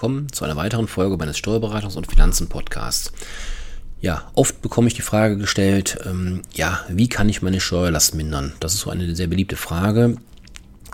Willkommen 0.00 0.32
zu 0.32 0.46
einer 0.46 0.56
weiteren 0.56 0.88
Folge 0.88 1.18
meines 1.18 1.36
Steuerberatungs- 1.36 1.98
und 1.98 2.06
Finanzen-Podcasts. 2.06 3.12
Ja, 4.00 4.30
oft 4.34 4.62
bekomme 4.62 4.88
ich 4.88 4.94
die 4.94 5.02
Frage 5.02 5.36
gestellt, 5.36 5.98
ähm, 6.06 6.40
ja, 6.54 6.80
wie 6.88 7.10
kann 7.10 7.28
ich 7.28 7.42
meine 7.42 7.60
Steuerlast 7.60 8.14
mindern? 8.14 8.54
Das 8.60 8.72
ist 8.72 8.80
so 8.80 8.88
eine 8.88 9.14
sehr 9.14 9.26
beliebte 9.26 9.56
Frage. 9.56 10.16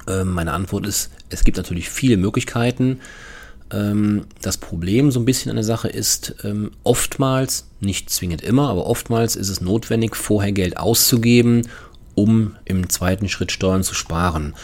Ähm, 0.08 0.32
meine 0.32 0.50
Antwort 0.50 0.88
ist, 0.88 1.12
es 1.28 1.44
gibt 1.44 1.56
natürlich 1.56 1.88
viele 1.88 2.16
Möglichkeiten. 2.16 2.98
Ähm, 3.70 4.24
das 4.42 4.56
Problem 4.56 5.12
so 5.12 5.20
ein 5.20 5.24
bisschen 5.24 5.50
an 5.50 5.56
der 5.56 5.64
Sache 5.64 5.86
ist, 5.86 6.34
ähm, 6.42 6.72
oftmals, 6.82 7.68
nicht 7.78 8.10
zwingend 8.10 8.42
immer, 8.42 8.70
aber 8.70 8.86
oftmals 8.86 9.36
ist 9.36 9.50
es 9.50 9.60
notwendig, 9.60 10.16
vorher 10.16 10.50
Geld 10.50 10.78
auszugeben, 10.78 11.68
um 12.16 12.56
im 12.64 12.88
zweiten 12.88 13.28
Schritt 13.28 13.52
Steuern 13.52 13.84
zu 13.84 13.94
sparen. 13.94 14.56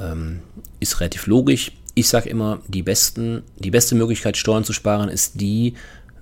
Ähm, 0.00 0.38
ist 0.78 1.00
relativ 1.00 1.26
logisch 1.26 1.72
ich 1.94 2.08
sage 2.08 2.28
immer, 2.28 2.60
die, 2.68 2.82
besten, 2.82 3.42
die 3.58 3.70
beste 3.70 3.94
Möglichkeit, 3.94 4.36
Steuern 4.36 4.64
zu 4.64 4.72
sparen, 4.72 5.08
ist 5.08 5.40
die, 5.40 5.74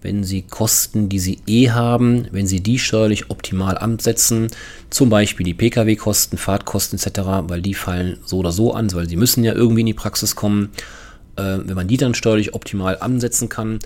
wenn 0.02 0.24
Sie 0.24 0.42
Kosten, 0.42 1.08
die 1.08 1.18
Sie 1.18 1.38
eh 1.46 1.70
haben, 1.70 2.26
wenn 2.32 2.46
Sie 2.46 2.60
die 2.60 2.78
steuerlich 2.78 3.30
optimal 3.30 3.78
ansetzen, 3.78 4.48
zum 4.88 5.10
Beispiel 5.10 5.44
die 5.44 5.54
Pkw-Kosten, 5.54 6.38
Fahrtkosten 6.38 6.98
etc., 6.98 7.20
weil 7.48 7.62
die 7.62 7.74
fallen 7.74 8.18
so 8.24 8.38
oder 8.38 8.52
so 8.52 8.72
an, 8.72 8.92
weil 8.94 9.08
Sie 9.08 9.16
müssen 9.16 9.44
ja 9.44 9.52
irgendwie 9.52 9.80
in 9.80 9.86
die 9.86 9.94
Praxis 9.94 10.34
kommen. 10.34 10.70
Äh, 11.36 11.58
wenn 11.64 11.76
man 11.76 11.88
die 11.88 11.98
dann 11.98 12.14
steuerlich 12.14 12.54
optimal 12.54 12.98
ansetzen 12.98 13.48
kann, 13.48 13.78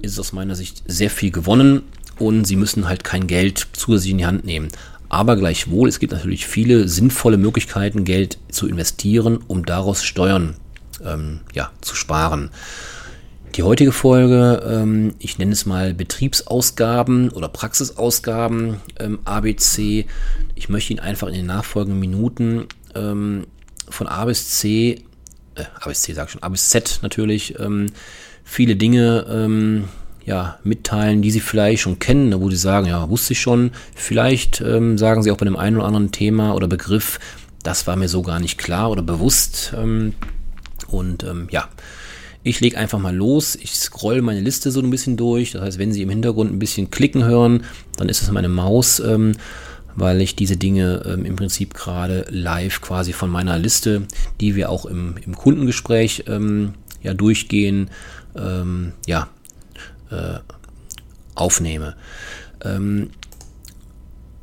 ist 0.00 0.18
aus 0.18 0.32
meiner 0.32 0.54
Sicht 0.54 0.84
sehr 0.86 1.10
viel 1.10 1.30
gewonnen 1.30 1.82
und 2.18 2.46
Sie 2.46 2.56
müssen 2.56 2.88
halt 2.88 3.04
kein 3.04 3.26
Geld 3.26 3.66
zusätzlich 3.72 4.12
in 4.12 4.18
die 4.18 4.26
Hand 4.26 4.44
nehmen. 4.44 4.68
Aber 5.08 5.36
gleichwohl, 5.36 5.88
es 5.88 6.00
gibt 6.00 6.12
natürlich 6.12 6.46
viele 6.46 6.88
sinnvolle 6.88 7.36
Möglichkeiten, 7.36 8.04
Geld 8.04 8.38
zu 8.50 8.66
investieren, 8.66 9.38
um 9.46 9.64
daraus 9.64 10.02
Steuern 10.02 10.56
ähm, 11.04 11.40
ja, 11.54 11.70
zu 11.80 11.94
sparen. 11.94 12.50
Die 13.56 13.62
heutige 13.62 13.92
Folge, 13.92 14.62
ähm, 14.68 15.14
ich 15.18 15.38
nenne 15.38 15.52
es 15.52 15.64
mal 15.64 15.94
Betriebsausgaben 15.94 17.30
oder 17.30 17.48
Praxisausgaben 17.48 18.80
ähm, 19.00 19.20
ABC. 19.24 20.04
Ich 20.54 20.68
möchte 20.68 20.92
Ihnen 20.92 21.00
einfach 21.00 21.28
in 21.28 21.34
den 21.34 21.46
nachfolgenden 21.46 21.98
Minuten 21.98 22.66
ähm, 22.94 23.46
von 23.88 24.08
A 24.08 24.26
bis 24.26 24.50
C, 24.50 25.02
äh, 25.54 25.64
A 25.80 25.88
bis 25.88 26.02
C 26.02 26.12
sag 26.12 26.26
ich 26.26 26.32
schon, 26.32 26.42
A 26.42 26.50
bis 26.50 26.68
Z 26.68 26.98
natürlich, 27.00 27.58
ähm, 27.58 27.86
viele 28.44 28.76
Dinge 28.76 29.24
ähm, 29.30 29.84
ja, 30.26 30.58
mitteilen, 30.62 31.22
die 31.22 31.30
Sie 31.30 31.40
vielleicht 31.40 31.80
schon 31.80 31.98
kennen, 31.98 32.38
wo 32.38 32.50
Sie 32.50 32.56
sagen, 32.56 32.86
ja, 32.86 33.08
wusste 33.08 33.32
ich 33.32 33.40
schon. 33.40 33.70
Vielleicht 33.94 34.56
sagen 34.56 35.22
Sie 35.22 35.30
auch 35.30 35.36
bei 35.36 35.44
dem 35.44 35.56
einen 35.56 35.76
oder 35.76 35.86
anderen 35.86 36.10
Thema 36.10 36.52
oder 36.54 36.66
Begriff, 36.66 37.20
das 37.62 37.86
war 37.86 37.96
mir 37.96 38.08
so 38.08 38.22
gar 38.22 38.40
nicht 38.40 38.58
klar 38.58 38.90
oder 38.90 39.02
bewusst. 39.02 39.72
Und 40.88 41.24
ähm, 41.24 41.48
ja, 41.50 41.68
ich 42.42 42.60
lege 42.60 42.78
einfach 42.78 42.98
mal 42.98 43.14
los. 43.14 43.56
Ich 43.56 43.74
scroll 43.74 44.22
meine 44.22 44.40
Liste 44.40 44.70
so 44.70 44.80
ein 44.80 44.90
bisschen 44.90 45.16
durch. 45.16 45.52
Das 45.52 45.62
heißt, 45.62 45.78
wenn 45.78 45.92
Sie 45.92 46.02
im 46.02 46.10
Hintergrund 46.10 46.52
ein 46.52 46.58
bisschen 46.58 46.90
klicken 46.90 47.24
hören, 47.24 47.64
dann 47.96 48.08
ist 48.08 48.22
es 48.22 48.30
meine 48.30 48.48
Maus, 48.48 49.00
ähm, 49.00 49.32
weil 49.96 50.20
ich 50.20 50.36
diese 50.36 50.56
Dinge 50.56 51.02
ähm, 51.06 51.24
im 51.24 51.36
Prinzip 51.36 51.74
gerade 51.74 52.26
live 52.28 52.80
quasi 52.80 53.12
von 53.12 53.30
meiner 53.30 53.58
Liste, 53.58 54.02
die 54.40 54.54
wir 54.54 54.70
auch 54.70 54.86
im, 54.86 55.16
im 55.24 55.34
Kundengespräch 55.34 56.24
ähm, 56.28 56.74
ja 57.02 57.14
durchgehen, 57.14 57.90
ähm, 58.36 58.92
ja, 59.06 59.28
äh, 60.10 60.38
aufnehme. 61.34 61.96
Ähm, 62.62 63.10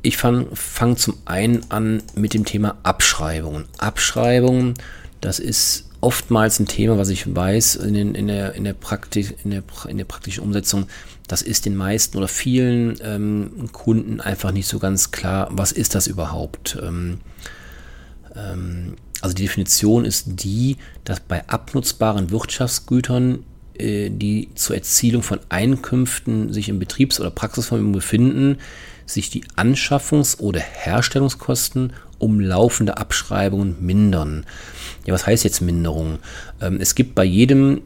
ich 0.02 0.18
fange 0.18 0.48
fang 0.52 0.98
zum 0.98 1.16
einen 1.24 1.70
an 1.70 2.02
mit 2.14 2.34
dem 2.34 2.44
Thema 2.44 2.76
Abschreibungen. 2.82 3.64
Abschreibungen, 3.78 4.74
das 5.22 5.38
ist 5.38 5.88
oftmals 6.04 6.60
ein 6.60 6.66
Thema, 6.66 6.98
was 6.98 7.08
ich 7.08 7.34
weiß 7.34 7.76
in, 7.76 7.94
den, 7.94 8.14
in, 8.14 8.26
der, 8.26 8.52
in, 8.52 8.64
der, 8.64 8.74
Praktik, 8.74 9.38
in, 9.42 9.50
der, 9.50 9.62
in 9.88 9.96
der 9.96 10.04
praktischen 10.04 10.44
Umsetzung. 10.44 10.86
Das 11.26 11.40
ist 11.40 11.64
den 11.64 11.74
meisten 11.74 12.18
oder 12.18 12.28
vielen 12.28 12.96
ähm, 13.02 13.70
Kunden 13.72 14.20
einfach 14.20 14.52
nicht 14.52 14.68
so 14.68 14.78
ganz 14.78 15.12
klar, 15.12 15.48
was 15.50 15.72
ist 15.72 15.94
das 15.94 16.06
überhaupt. 16.06 16.76
Ähm, 16.82 17.20
ähm, 18.36 18.96
also 19.22 19.34
die 19.34 19.44
Definition 19.44 20.04
ist 20.04 20.24
die, 20.26 20.76
dass 21.04 21.20
bei 21.20 21.48
abnutzbaren 21.48 22.30
Wirtschaftsgütern, 22.30 23.42
äh, 23.78 24.10
die 24.10 24.50
zur 24.54 24.76
Erzielung 24.76 25.22
von 25.22 25.40
Einkünften 25.48 26.52
sich 26.52 26.68
im 26.68 26.78
Betriebs- 26.78 27.18
oder 27.18 27.30
Praxisvermögen 27.30 27.92
befinden, 27.92 28.58
sich 29.06 29.30
die 29.30 29.44
Anschaffungs- 29.56 30.38
oder 30.38 30.60
Herstellungskosten 30.60 31.94
um 32.18 32.40
laufende 32.40 32.96
Abschreibungen 32.96 33.76
mindern. 33.80 34.46
Ja, 35.06 35.14
was 35.14 35.26
heißt 35.26 35.44
jetzt 35.44 35.60
Minderung? 35.60 36.18
Ähm, 36.60 36.78
es 36.80 36.94
gibt 36.94 37.14
bei 37.14 37.24
jedem, 37.24 37.82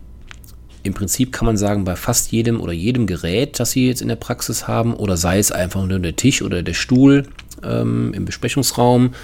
im 0.83 0.95
Prinzip 0.95 1.33
kann 1.33 1.47
man 1.47 1.57
sagen, 1.57 1.85
bei 1.85 1.97
fast 1.97 2.31
jedem 2.31 2.61
oder 2.61 2.73
jedem 2.73 3.07
Gerät, 3.07 3.59
das 3.59 3.73
Sie 3.73 3.87
jetzt 3.87 4.03
in 4.03 4.09
der 4.09 4.17
Praxis 4.17 4.69
haben, 4.69 4.95
oder 4.95 5.17
sei 5.17 5.39
es 5.39 5.53
einfach 5.53 5.85
nur 5.85 5.99
der 5.99 6.17
Tisch 6.17 6.43
oder 6.43 6.63
der 6.63 6.75
Stuhl 6.75 7.27
ähm, 7.63 8.13
im 8.15 8.25
Besprechungsraum 8.25 9.15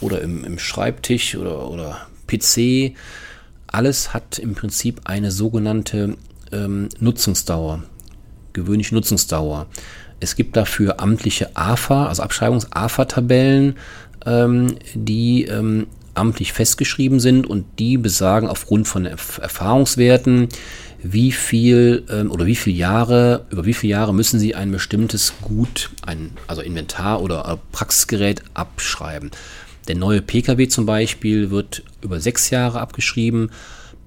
oder 0.00 0.20
im, 0.20 0.44
im 0.44 0.58
Schreibtisch 0.58 1.36
oder, 1.36 1.70
oder 1.70 2.06
PC, 2.26 2.94
alles 3.66 4.14
hat 4.14 4.38
im 4.38 4.54
Prinzip 4.54 5.02
eine 5.04 5.30
sogenannte 5.30 6.16
ähm, 6.52 6.88
Nutzungsdauer, 7.00 7.82
gewöhnliche 8.52 8.94
Nutzungsdauer. 8.94 9.66
Es 10.20 10.36
gibt 10.36 10.56
dafür 10.56 11.00
amtliche 11.00 11.56
AFA, 11.56 12.06
also 12.06 12.22
Abschreibungs-AFA-Tabellen, 12.22 13.76
ähm, 14.26 14.76
die 14.94 15.44
ähm, 15.44 15.86
amtlich 16.14 16.52
festgeschrieben 16.52 17.20
sind 17.20 17.46
und 17.46 17.64
die 17.78 17.98
besagen 17.98 18.48
aufgrund 18.48 18.86
von 18.88 19.04
Erfahrungswerten, 19.04 20.48
wie 21.02 21.32
viel 21.32 22.04
ähm, 22.08 22.30
oder 22.30 22.46
wie 22.46 22.56
viele 22.56 22.76
Jahre, 22.76 23.46
über 23.50 23.66
wie 23.66 23.74
viele 23.74 23.92
Jahre 23.92 24.14
müssen 24.14 24.38
Sie 24.38 24.54
ein 24.54 24.70
bestimmtes 24.70 25.34
Gut, 25.42 25.90
ein, 26.06 26.30
also 26.46 26.62
Inventar 26.62 27.20
oder 27.20 27.58
Praxisgerät 27.72 28.42
abschreiben. 28.54 29.30
Der 29.88 29.96
neue 29.96 30.22
Pkw 30.22 30.68
zum 30.68 30.86
Beispiel 30.86 31.50
wird 31.50 31.82
über 32.00 32.20
sechs 32.20 32.48
Jahre 32.50 32.80
abgeschrieben, 32.80 33.50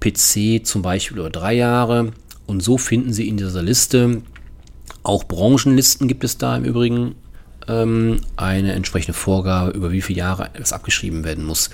PC 0.00 0.66
zum 0.66 0.82
Beispiel 0.82 1.18
über 1.18 1.30
drei 1.30 1.54
Jahre. 1.54 2.12
Und 2.46 2.62
so 2.62 2.78
finden 2.78 3.12
Sie 3.12 3.28
in 3.28 3.36
dieser 3.36 3.62
Liste, 3.62 4.22
auch 5.02 5.24
Branchenlisten 5.24 6.08
gibt 6.08 6.24
es 6.24 6.38
da 6.38 6.56
im 6.56 6.64
Übrigen, 6.64 7.14
ähm, 7.68 8.20
eine 8.36 8.72
entsprechende 8.72 9.12
Vorgabe, 9.12 9.70
über 9.70 9.92
wie 9.92 10.02
viele 10.02 10.18
Jahre 10.18 10.50
es 10.54 10.72
abgeschrieben 10.72 11.24
werden 11.24 11.44
muss. 11.44 11.68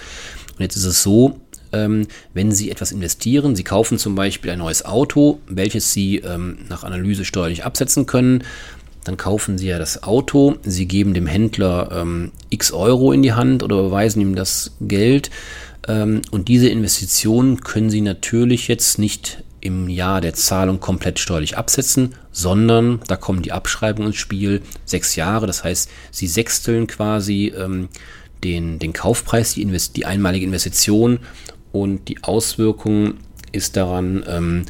Und 0.56 0.60
jetzt 0.60 0.76
ist 0.76 0.84
es 0.84 1.02
so, 1.02 1.40
ähm, 1.72 2.06
wenn 2.32 2.52
Sie 2.52 2.70
etwas 2.70 2.92
investieren, 2.92 3.56
Sie 3.56 3.64
kaufen 3.64 3.98
zum 3.98 4.14
Beispiel 4.14 4.50
ein 4.50 4.58
neues 4.58 4.84
Auto, 4.84 5.40
welches 5.48 5.92
Sie 5.92 6.18
ähm, 6.18 6.58
nach 6.68 6.84
Analyse 6.84 7.24
steuerlich 7.24 7.64
absetzen 7.64 8.06
können, 8.06 8.44
dann 9.04 9.16
kaufen 9.16 9.58
Sie 9.58 9.68
ja 9.68 9.78
das 9.78 10.02
Auto, 10.02 10.56
Sie 10.62 10.86
geben 10.86 11.14
dem 11.14 11.26
Händler 11.26 11.90
ähm, 11.92 12.32
x 12.50 12.72
Euro 12.72 13.12
in 13.12 13.22
die 13.22 13.34
Hand 13.34 13.62
oder 13.62 13.78
überweisen 13.78 14.22
ihm 14.22 14.34
das 14.34 14.76
Geld. 14.80 15.30
Ähm, 15.86 16.22
und 16.30 16.48
diese 16.48 16.68
Investitionen 16.68 17.60
können 17.60 17.90
Sie 17.90 18.00
natürlich 18.00 18.68
jetzt 18.68 18.98
nicht 18.98 19.42
im 19.64 19.88
Jahr 19.88 20.20
der 20.20 20.34
Zahlung 20.34 20.78
komplett 20.78 21.18
steuerlich 21.18 21.56
absetzen, 21.56 22.14
sondern 22.30 23.00
da 23.08 23.16
kommen 23.16 23.40
die 23.40 23.50
Abschreibungen 23.50 24.08
ins 24.08 24.18
Spiel, 24.18 24.60
sechs 24.84 25.16
Jahre, 25.16 25.46
das 25.46 25.64
heißt, 25.64 25.90
sie 26.10 26.26
sechsteln 26.26 26.86
quasi 26.86 27.52
ähm, 27.56 27.88
den, 28.44 28.78
den 28.78 28.92
Kaufpreis, 28.92 29.54
die, 29.54 29.62
Invest 29.62 29.96
die 29.96 30.04
einmalige 30.04 30.44
Investition 30.44 31.18
und 31.72 32.08
die 32.08 32.22
Auswirkung 32.22 33.14
ist 33.52 33.76
daran, 33.76 34.22
ähm, 34.28 34.66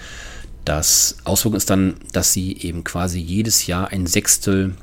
das 0.65 1.17
Auswirkung 1.25 1.57
ist 1.57 1.71
dann, 1.71 1.97
dass 2.13 2.33
sie 2.33 2.57
eben 2.59 2.85
quasi 2.85 3.19
jedes 3.19 3.67
Jahr 3.67 3.89
ein 3.89 4.07
Sechstel 4.07 4.75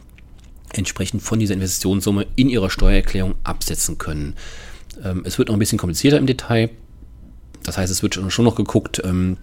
entsprechend 0.74 1.24
von 1.24 1.40
dieser 1.40 1.54
Investitionssumme 1.54 2.28
in 2.36 2.50
ihrer 2.50 2.70
Steuererklärung 2.70 3.36
absetzen 3.44 3.98
können. 3.98 4.36
Ähm, 5.04 5.24
es 5.26 5.38
wird 5.38 5.48
noch 5.48 5.56
ein 5.56 5.60
bisschen 5.60 5.80
komplizierter 5.80 6.18
im 6.18 6.28
Detail. 6.28 6.70
Das 7.64 7.78
heißt, 7.78 7.92
es 7.92 8.04
wird 8.04 8.16
schon 8.16 8.46
noch 8.46 8.56
geguckt, 8.56 9.02
ähm, 9.06 9.38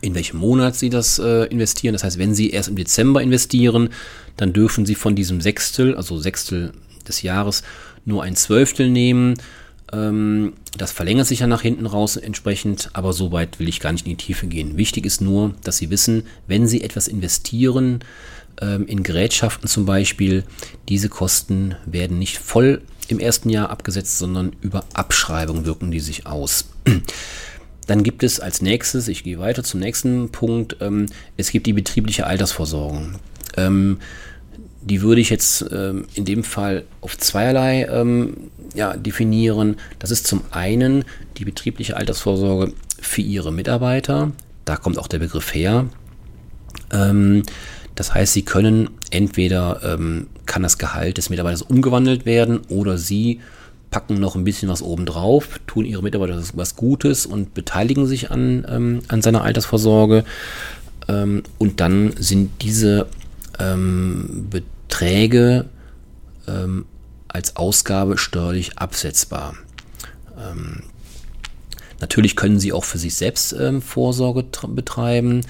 in 0.00 0.14
welchem 0.14 0.38
Monat 0.38 0.76
Sie 0.76 0.90
das 0.90 1.18
äh, 1.18 1.44
investieren. 1.46 1.92
Das 1.92 2.04
heißt, 2.04 2.18
wenn 2.18 2.34
Sie 2.34 2.50
erst 2.50 2.68
im 2.68 2.76
Dezember 2.76 3.22
investieren, 3.22 3.90
dann 4.36 4.52
dürfen 4.52 4.86
Sie 4.86 4.94
von 4.94 5.14
diesem 5.14 5.40
Sechstel, 5.40 5.94
also 5.94 6.18
Sechstel 6.18 6.72
des 7.06 7.22
Jahres, 7.22 7.62
nur 8.04 8.22
ein 8.22 8.36
Zwölftel 8.36 8.90
nehmen. 8.90 9.34
Ähm, 9.92 10.54
das 10.76 10.92
verlängert 10.92 11.26
sich 11.26 11.40
ja 11.40 11.46
nach 11.46 11.62
hinten 11.62 11.86
raus 11.86 12.16
entsprechend, 12.16 12.90
aber 12.92 13.12
so 13.12 13.32
weit 13.32 13.58
will 13.60 13.68
ich 13.68 13.80
gar 13.80 13.92
nicht 13.92 14.06
in 14.06 14.16
die 14.16 14.24
Tiefe 14.24 14.46
gehen. 14.46 14.76
Wichtig 14.76 15.06
ist 15.06 15.20
nur, 15.20 15.54
dass 15.62 15.78
Sie 15.78 15.90
wissen, 15.90 16.24
wenn 16.46 16.66
Sie 16.66 16.82
etwas 16.82 17.08
investieren, 17.08 18.00
ähm, 18.60 18.86
in 18.86 19.02
Gerätschaften 19.02 19.68
zum 19.68 19.84
Beispiel, 19.84 20.44
diese 20.88 21.08
Kosten 21.08 21.76
werden 21.86 22.18
nicht 22.18 22.38
voll 22.38 22.82
im 23.08 23.18
ersten 23.18 23.50
Jahr 23.50 23.70
abgesetzt, 23.70 24.18
sondern 24.18 24.56
über 24.60 24.84
Abschreibung 24.94 25.64
wirken 25.64 25.90
die 25.90 26.00
sich 26.00 26.26
aus. 26.26 26.66
Dann 27.86 28.02
gibt 28.02 28.22
es 28.22 28.40
als 28.40 28.62
nächstes, 28.62 29.08
ich 29.08 29.24
gehe 29.24 29.38
weiter 29.38 29.62
zum 29.62 29.80
nächsten 29.80 30.30
Punkt, 30.30 30.76
ähm, 30.80 31.06
es 31.36 31.50
gibt 31.50 31.66
die 31.66 31.72
betriebliche 31.72 32.26
Altersvorsorgung. 32.26 33.16
Ähm, 33.56 33.98
die 34.80 35.00
würde 35.00 35.20
ich 35.20 35.30
jetzt 35.30 35.64
ähm, 35.72 36.06
in 36.14 36.24
dem 36.24 36.44
Fall 36.44 36.84
auf 37.00 37.16
zweierlei 37.16 37.86
ähm, 37.90 38.50
ja, 38.74 38.96
definieren. 38.96 39.76
Das 39.98 40.10
ist 40.10 40.26
zum 40.26 40.42
einen 40.50 41.04
die 41.38 41.44
betriebliche 41.44 41.96
Altersvorsorge 41.96 42.72
für 43.00 43.22
ihre 43.22 43.52
Mitarbeiter, 43.52 44.32
Da 44.64 44.76
kommt 44.76 44.98
auch 44.98 45.08
der 45.08 45.18
Begriff 45.18 45.54
her. 45.54 45.86
Ähm, 46.90 47.42
das 47.94 48.12
heißt, 48.12 48.32
Sie 48.32 48.42
können 48.42 48.90
entweder 49.10 49.80
ähm, 49.84 50.26
kann 50.46 50.62
das 50.62 50.78
Gehalt 50.78 51.16
des 51.16 51.30
Mitarbeiters 51.30 51.62
umgewandelt 51.62 52.26
werden 52.26 52.60
oder 52.68 52.98
Sie 52.98 53.40
packen 53.94 54.18
noch 54.18 54.34
ein 54.34 54.42
bisschen 54.42 54.68
was 54.68 54.82
obendrauf, 54.82 55.60
tun 55.68 55.84
Ihre 55.84 56.02
Mitarbeiter 56.02 56.42
was 56.54 56.74
Gutes 56.74 57.26
und 57.26 57.54
beteiligen 57.54 58.08
sich 58.08 58.32
an, 58.32 58.66
ähm, 58.68 59.02
an 59.06 59.22
seiner 59.22 59.44
Altersvorsorge. 59.44 60.24
Ähm, 61.06 61.44
und 61.58 61.80
dann 61.80 62.12
sind 62.18 62.50
diese 62.60 63.06
ähm, 63.60 64.48
Beträge 64.50 65.66
ähm, 66.48 66.86
als 67.28 67.54
Ausgabe 67.54 68.18
steuerlich 68.18 68.78
absetzbar. 68.78 69.54
Ähm, 70.36 70.82
natürlich 72.00 72.34
können 72.34 72.58
Sie 72.58 72.72
auch 72.72 72.82
für 72.82 72.98
sich 72.98 73.14
selbst 73.14 73.52
ähm, 73.52 73.80
Vorsorge 73.80 74.44
betreiben. 74.66 75.42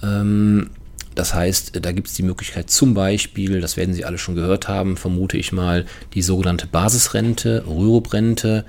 Ähm, 0.00 0.70
das 1.14 1.34
heißt, 1.34 1.84
da 1.84 1.92
gibt 1.92 2.08
es 2.08 2.14
die 2.14 2.22
Möglichkeit 2.22 2.70
zum 2.70 2.94
Beispiel, 2.94 3.60
das 3.60 3.76
werden 3.76 3.94
Sie 3.94 4.04
alle 4.04 4.18
schon 4.18 4.36
gehört 4.36 4.68
haben, 4.68 4.96
vermute 4.96 5.36
ich 5.36 5.52
mal, 5.52 5.86
die 6.14 6.22
sogenannte 6.22 6.66
Basisrente, 6.66 7.64
Rürup-Rente. 7.66 8.64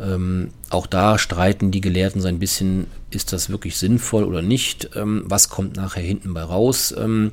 Ähm, 0.00 0.50
auch 0.70 0.86
da 0.86 1.18
streiten 1.18 1.70
die 1.70 1.80
Gelehrten 1.80 2.20
so 2.20 2.28
ein 2.28 2.38
bisschen, 2.38 2.86
ist 3.10 3.32
das 3.32 3.50
wirklich 3.50 3.76
sinnvoll 3.76 4.24
oder 4.24 4.42
nicht? 4.42 4.90
Ähm, 4.94 5.24
was 5.26 5.48
kommt 5.48 5.76
nachher 5.76 6.02
hinten 6.02 6.34
bei 6.34 6.42
raus? 6.42 6.94
Ähm, 6.96 7.32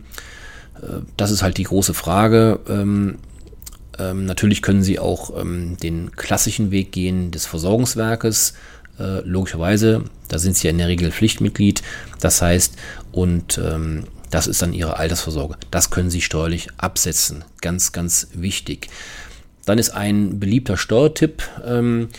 äh, 0.82 1.02
das 1.16 1.32
ist 1.32 1.42
halt 1.42 1.58
die 1.58 1.64
große 1.64 1.94
Frage. 1.94 2.60
Ähm, 2.68 3.18
ähm, 3.98 4.26
natürlich 4.26 4.62
können 4.62 4.84
Sie 4.84 5.00
auch 5.00 5.40
ähm, 5.40 5.78
den 5.78 6.12
klassischen 6.12 6.72
Weg 6.72 6.92
gehen 6.92 7.32
des 7.32 7.46
Versorgungswerkes. 7.46 8.54
Äh, 9.00 9.22
logischerweise, 9.22 10.04
da 10.28 10.40
sind 10.40 10.58
Sie 10.58 10.68
ja 10.68 10.72
in 10.72 10.78
der 10.78 10.88
Regel 10.88 11.12
Pflichtmitglied. 11.12 11.84
Das 12.20 12.42
heißt, 12.42 12.76
und 13.12 13.58
ähm, 13.64 14.06
das 14.36 14.48
ist 14.48 14.62
dann 14.62 14.74
Ihre 14.74 14.98
Altersvorsorge. 14.98 15.56
Das 15.72 15.92
können 15.92 16.10
Sie 16.10 16.20
steuerlich 16.20 16.68
absetzen. 16.76 17.46
Ganz, 17.62 17.94
ganz 17.94 18.28
wichtig. 18.34 18.90
Dann 19.66 19.78
ist 19.78 19.92
ein 19.92 20.42
beliebter 20.42 20.76
Steuertipp. 20.76 21.42
Ähm, 21.66 22.10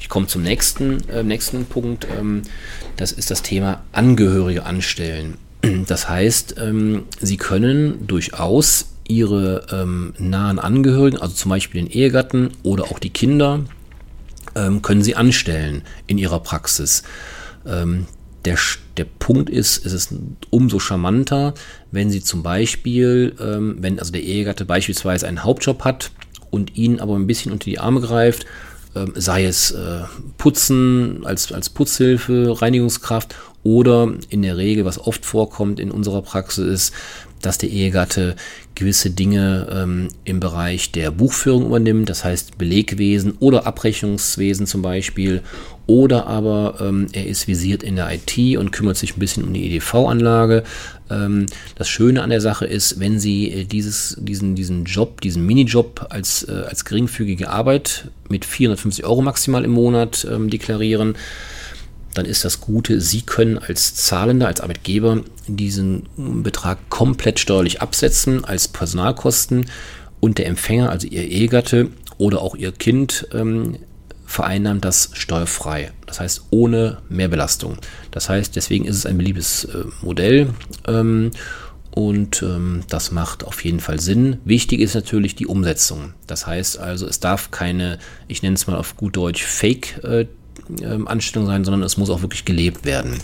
ich 0.00 0.08
komme 0.08 0.26
zum 0.26 0.42
nächsten, 0.42 1.08
äh, 1.08 1.22
nächsten 1.22 1.66
Punkt. 1.66 2.08
Ähm, 2.18 2.42
das 2.96 3.12
ist 3.12 3.30
das 3.30 3.42
Thema 3.42 3.84
Angehörige 3.92 4.64
anstellen. 4.64 5.38
Das 5.86 6.08
heißt, 6.08 6.56
ähm, 6.58 7.04
Sie 7.20 7.36
können 7.36 8.08
durchaus 8.08 8.86
Ihre 9.06 9.66
ähm, 9.70 10.14
nahen 10.18 10.58
Angehörigen, 10.58 11.18
also 11.18 11.34
zum 11.34 11.50
Beispiel 11.50 11.82
den 11.82 11.90
Ehegatten 11.92 12.50
oder 12.64 12.84
auch 12.84 12.98
die 12.98 13.10
Kinder, 13.10 13.60
ähm, 14.56 14.82
können 14.82 15.04
Sie 15.04 15.14
anstellen 15.14 15.82
in 16.08 16.18
Ihrer 16.18 16.40
Praxis. 16.40 17.04
Der, 18.44 18.56
der 18.96 19.04
Punkt 19.04 19.50
ist, 19.50 19.84
es 19.84 19.92
ist 19.92 20.14
umso 20.48 20.78
charmanter, 20.78 21.54
wenn 21.90 22.10
Sie 22.10 22.22
zum 22.22 22.42
Beispiel, 22.42 23.34
ähm, 23.40 23.76
wenn 23.80 23.98
also 23.98 24.12
der 24.12 24.22
Ehegatte 24.22 24.64
beispielsweise 24.64 25.28
einen 25.28 25.44
Hauptjob 25.44 25.84
hat 25.84 26.10
und 26.50 26.76
ihn 26.76 27.00
aber 27.00 27.16
ein 27.16 27.26
bisschen 27.26 27.52
unter 27.52 27.64
die 27.64 27.78
Arme 27.78 28.00
greift, 28.00 28.46
ähm, 28.94 29.12
sei 29.14 29.44
es 29.44 29.70
äh, 29.70 30.00
Putzen 30.38 31.24
als, 31.24 31.52
als 31.52 31.70
Putzhilfe, 31.70 32.60
Reinigungskraft 32.60 33.36
oder 33.62 34.12
in 34.30 34.42
der 34.42 34.56
Regel, 34.56 34.84
was 34.84 34.98
oft 34.98 35.24
vorkommt 35.24 35.78
in 35.78 35.90
unserer 35.90 36.22
Praxis, 36.22 36.66
ist, 36.66 36.94
dass 37.40 37.58
der 37.58 37.70
Ehegatte 37.70 38.36
gewisse 38.74 39.10
Dinge 39.10 39.68
ähm, 39.70 40.08
im 40.24 40.40
Bereich 40.40 40.92
der 40.92 41.10
Buchführung 41.10 41.66
übernimmt, 41.66 42.08
das 42.08 42.24
heißt 42.24 42.58
Belegwesen 42.58 43.36
oder 43.38 43.66
Abrechnungswesen 43.66 44.66
zum 44.66 44.82
Beispiel, 44.82 45.42
oder 45.90 46.28
aber 46.28 46.76
ähm, 46.80 47.08
er 47.10 47.26
ist 47.26 47.48
visiert 47.48 47.82
in 47.82 47.96
der 47.96 48.08
IT 48.12 48.56
und 48.56 48.70
kümmert 48.70 48.96
sich 48.96 49.16
ein 49.16 49.18
bisschen 49.18 49.42
um 49.42 49.52
die 49.52 49.66
EDV-Anlage. 49.66 50.62
Ähm, 51.10 51.46
das 51.74 51.88
Schöne 51.88 52.22
an 52.22 52.30
der 52.30 52.40
Sache 52.40 52.64
ist, 52.64 53.00
wenn 53.00 53.18
Sie 53.18 53.50
äh, 53.50 53.64
dieses, 53.64 54.16
diesen, 54.20 54.54
diesen 54.54 54.84
Job, 54.84 55.20
diesen 55.20 55.44
Minijob 55.44 56.06
als, 56.10 56.44
äh, 56.48 56.52
als 56.68 56.84
geringfügige 56.84 57.50
Arbeit 57.50 58.08
mit 58.28 58.44
450 58.44 59.04
Euro 59.04 59.20
maximal 59.20 59.64
im 59.64 59.72
Monat 59.72 60.24
ähm, 60.30 60.48
deklarieren, 60.48 61.16
dann 62.14 62.24
ist 62.24 62.44
das 62.44 62.60
Gute, 62.60 63.00
Sie 63.00 63.22
können 63.22 63.58
als 63.58 63.96
Zahlender, 63.96 64.46
als 64.46 64.60
Arbeitgeber 64.60 65.22
diesen 65.48 66.04
Betrag 66.44 66.78
komplett 66.88 67.40
steuerlich 67.40 67.82
absetzen 67.82 68.44
als 68.44 68.68
Personalkosten 68.68 69.66
und 70.20 70.38
der 70.38 70.46
Empfänger, 70.46 70.90
also 70.90 71.08
Ihr 71.08 71.24
Ehegatte 71.24 71.88
oder 72.16 72.42
auch 72.42 72.54
Ihr 72.54 72.70
Kind, 72.70 73.26
ähm, 73.32 73.76
vereinnahmt 74.30 74.84
das 74.84 75.10
steuerfrei. 75.14 75.90
Das 76.06 76.20
heißt 76.20 76.44
ohne 76.50 76.98
Mehrbelastung. 77.08 77.78
Das 78.12 78.28
heißt, 78.28 78.54
deswegen 78.54 78.84
ist 78.84 78.94
es 78.94 79.04
ein 79.04 79.18
beliebtes 79.18 79.64
äh, 79.64 79.84
Modell. 80.02 80.50
Ähm, 80.86 81.32
und 81.90 82.40
ähm, 82.42 82.84
das 82.88 83.10
macht 83.10 83.42
auf 83.42 83.64
jeden 83.64 83.80
Fall 83.80 83.98
Sinn. 83.98 84.38
Wichtig 84.44 84.78
ist 84.78 84.94
natürlich 84.94 85.34
die 85.34 85.48
Umsetzung. 85.48 86.14
Das 86.28 86.46
heißt 86.46 86.78
also, 86.78 87.08
es 87.08 87.18
darf 87.18 87.50
keine, 87.50 87.98
ich 88.28 88.44
nenne 88.44 88.54
es 88.54 88.68
mal 88.68 88.76
auf 88.76 88.96
gut 88.96 89.16
Deutsch, 89.16 89.42
Fake 89.42 89.98
äh, 90.04 90.26
Anstellung 91.06 91.48
sein, 91.48 91.64
sondern 91.64 91.82
es 91.82 91.96
muss 91.96 92.10
auch 92.10 92.22
wirklich 92.22 92.44
gelebt 92.44 92.84
werden. 92.84 93.18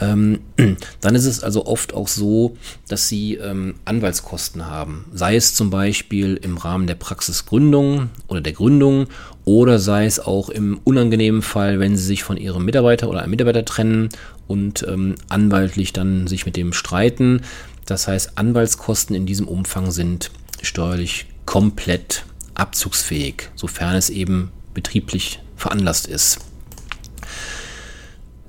Ähm, 0.00 0.40
dann 1.00 1.14
ist 1.14 1.26
es 1.26 1.42
also 1.42 1.66
oft 1.66 1.94
auch 1.94 2.08
so, 2.08 2.56
dass 2.88 3.08
sie 3.08 3.34
ähm, 3.34 3.74
Anwaltskosten 3.84 4.66
haben. 4.66 5.04
Sei 5.12 5.36
es 5.36 5.54
zum 5.54 5.70
Beispiel 5.70 6.36
im 6.36 6.56
Rahmen 6.56 6.86
der 6.86 6.94
Praxisgründung 6.94 8.10
oder 8.28 8.40
der 8.40 8.54
Gründung 8.54 9.06
oder 9.44 9.78
sei 9.78 10.06
es 10.06 10.18
auch 10.18 10.48
im 10.48 10.80
unangenehmen 10.84 11.42
Fall, 11.42 11.80
wenn 11.80 11.96
sie 11.96 12.04
sich 12.04 12.22
von 12.22 12.36
ihrem 12.36 12.64
Mitarbeiter 12.64 13.08
oder 13.08 13.20
einem 13.20 13.30
Mitarbeiter 13.30 13.64
trennen 13.64 14.08
und 14.46 14.84
ähm, 14.88 15.14
anwaltlich 15.28 15.92
dann 15.92 16.26
sich 16.26 16.46
mit 16.46 16.56
dem 16.56 16.72
streiten. 16.72 17.42
Das 17.86 18.08
heißt, 18.08 18.38
Anwaltskosten 18.38 19.14
in 19.14 19.26
diesem 19.26 19.48
Umfang 19.48 19.90
sind 19.90 20.30
steuerlich 20.62 21.26
komplett 21.46 22.24
abzugsfähig, 22.54 23.50
sofern 23.54 23.96
es 23.96 24.10
eben 24.10 24.50
betrieblich 24.74 25.40
veranlasst 25.56 26.06
ist. 26.06 26.38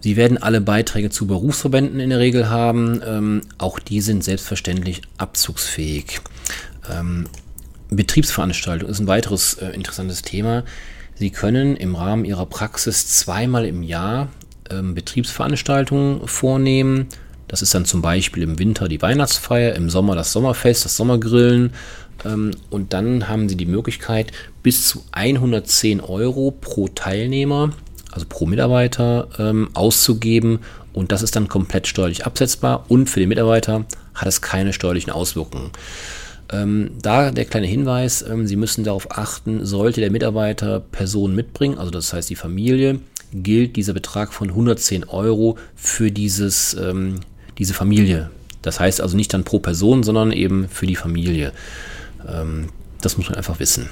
Sie 0.01 0.18
werden 0.18 0.42
alle 0.42 0.62
Beiträge 0.62 1.10
zu 1.10 1.27
Berufsverbänden 1.27 2.00
in 2.00 2.10
der 2.10 2.20
Regel 2.20 2.50
haben. 2.50 3.01
Ähm, 3.05 3.41
auch 3.58 3.79
die 3.79 4.01
sind 4.01 4.24
selbstverständlich 4.24 5.01
abzugsfähig. 5.17 6.22
Ähm, 6.91 7.27
Betriebsveranstaltung 7.89 8.89
ist 8.89 9.00
ein 9.00 9.08
weiteres 9.08 9.53
äh, 9.55 9.70
interessantes 9.70 10.22
Thema. 10.22 10.63
Sie 11.15 11.29
können 11.29 11.75
im 11.75 11.96
Rahmen 11.96 12.25
Ihrer 12.25 12.48
Praxis 12.48 13.08
zweimal 13.08 13.65
im 13.65 13.84
Jahr 13.84 14.29
ähm, 14.70 14.96
Betriebsveranstaltungen 14.96 16.27
vornehmen. 16.27 17.08
Das 17.48 17.62
ist 17.62 17.75
dann 17.75 17.86
zum 17.86 18.01
Beispiel 18.01 18.43
im 18.43 18.60
Winter 18.60 18.88
die 18.88 19.01
Weihnachtsfeier, 19.01 19.75
im 19.75 19.89
Sommer 19.89 20.15
das 20.15 20.31
Sommerfest, 20.31 20.86
das 20.86 20.98
Sommergrillen 20.98 21.74
ähm, 22.25 22.51
und 22.70 22.93
dann 22.93 23.27
haben 23.27 23.50
Sie 23.50 23.58
die 23.58 23.65
Möglichkeit, 23.65 24.31
bis 24.63 24.88
zu 24.88 25.03
110 25.12 26.01
Euro 26.01 26.51
pro 26.51 26.88
Teilnehmer, 26.88 27.72
also 28.12 28.25
pro 28.27 28.46
Mitarbeiter, 28.46 29.27
ähm, 29.39 29.70
auszugeben. 29.74 30.60
Und 30.94 31.12
das 31.12 31.22
ist 31.22 31.36
dann 31.36 31.48
komplett 31.48 31.88
steuerlich 31.88 32.25
absetzbar 32.25 32.86
und 32.89 33.10
für 33.10 33.20
den 33.20 33.30
Mitarbeiter 33.30 33.86
hat 34.13 34.27
es 34.27 34.41
keine 34.41 34.74
steuerlichen 34.74 35.12
Auswirkungen. 35.12 35.72
Ähm, 36.51 36.91
da 37.01 37.32
der 37.32 37.46
kleine 37.46 37.68
Hinweis, 37.68 38.22
ähm, 38.24 38.46
Sie 38.46 38.58
müssen 38.58 38.84
darauf 38.84 39.18
achten, 39.18 39.65
sollte 39.65 40.01
der 40.01 40.12
Mitarbeiter 40.12 40.82
Personen 40.82 41.34
mitbringen, 41.34 41.77
also 41.77 41.91
das 41.91 42.12
heißt 42.12 42.30
die 42.30 42.36
Familie, 42.36 43.00
gilt 43.34 43.77
dieser 43.77 43.94
Betrag 43.94 44.34
von 44.34 44.50
110 44.50 45.06
Euro 45.06 45.58
für 45.75 46.12
dieses, 46.12 46.74
ähm, 46.74 47.22
diese 47.58 47.74
Familie. 47.74 48.30
Das 48.62 48.80
heißt 48.80 49.00
also 49.00 49.15
nicht 49.15 49.34
dann 49.34 49.46
pro 49.46 49.60
Person, 49.60 50.03
sondern 50.03 50.32
eben 50.34 50.68
für 50.68 50.86
die 50.86 50.98
Familie. 50.98 51.53
Ähm, 52.27 52.68
das 53.00 53.18
muss 53.18 53.30
man 53.30 53.38
einfach 53.38 53.60
wissen. 53.60 53.89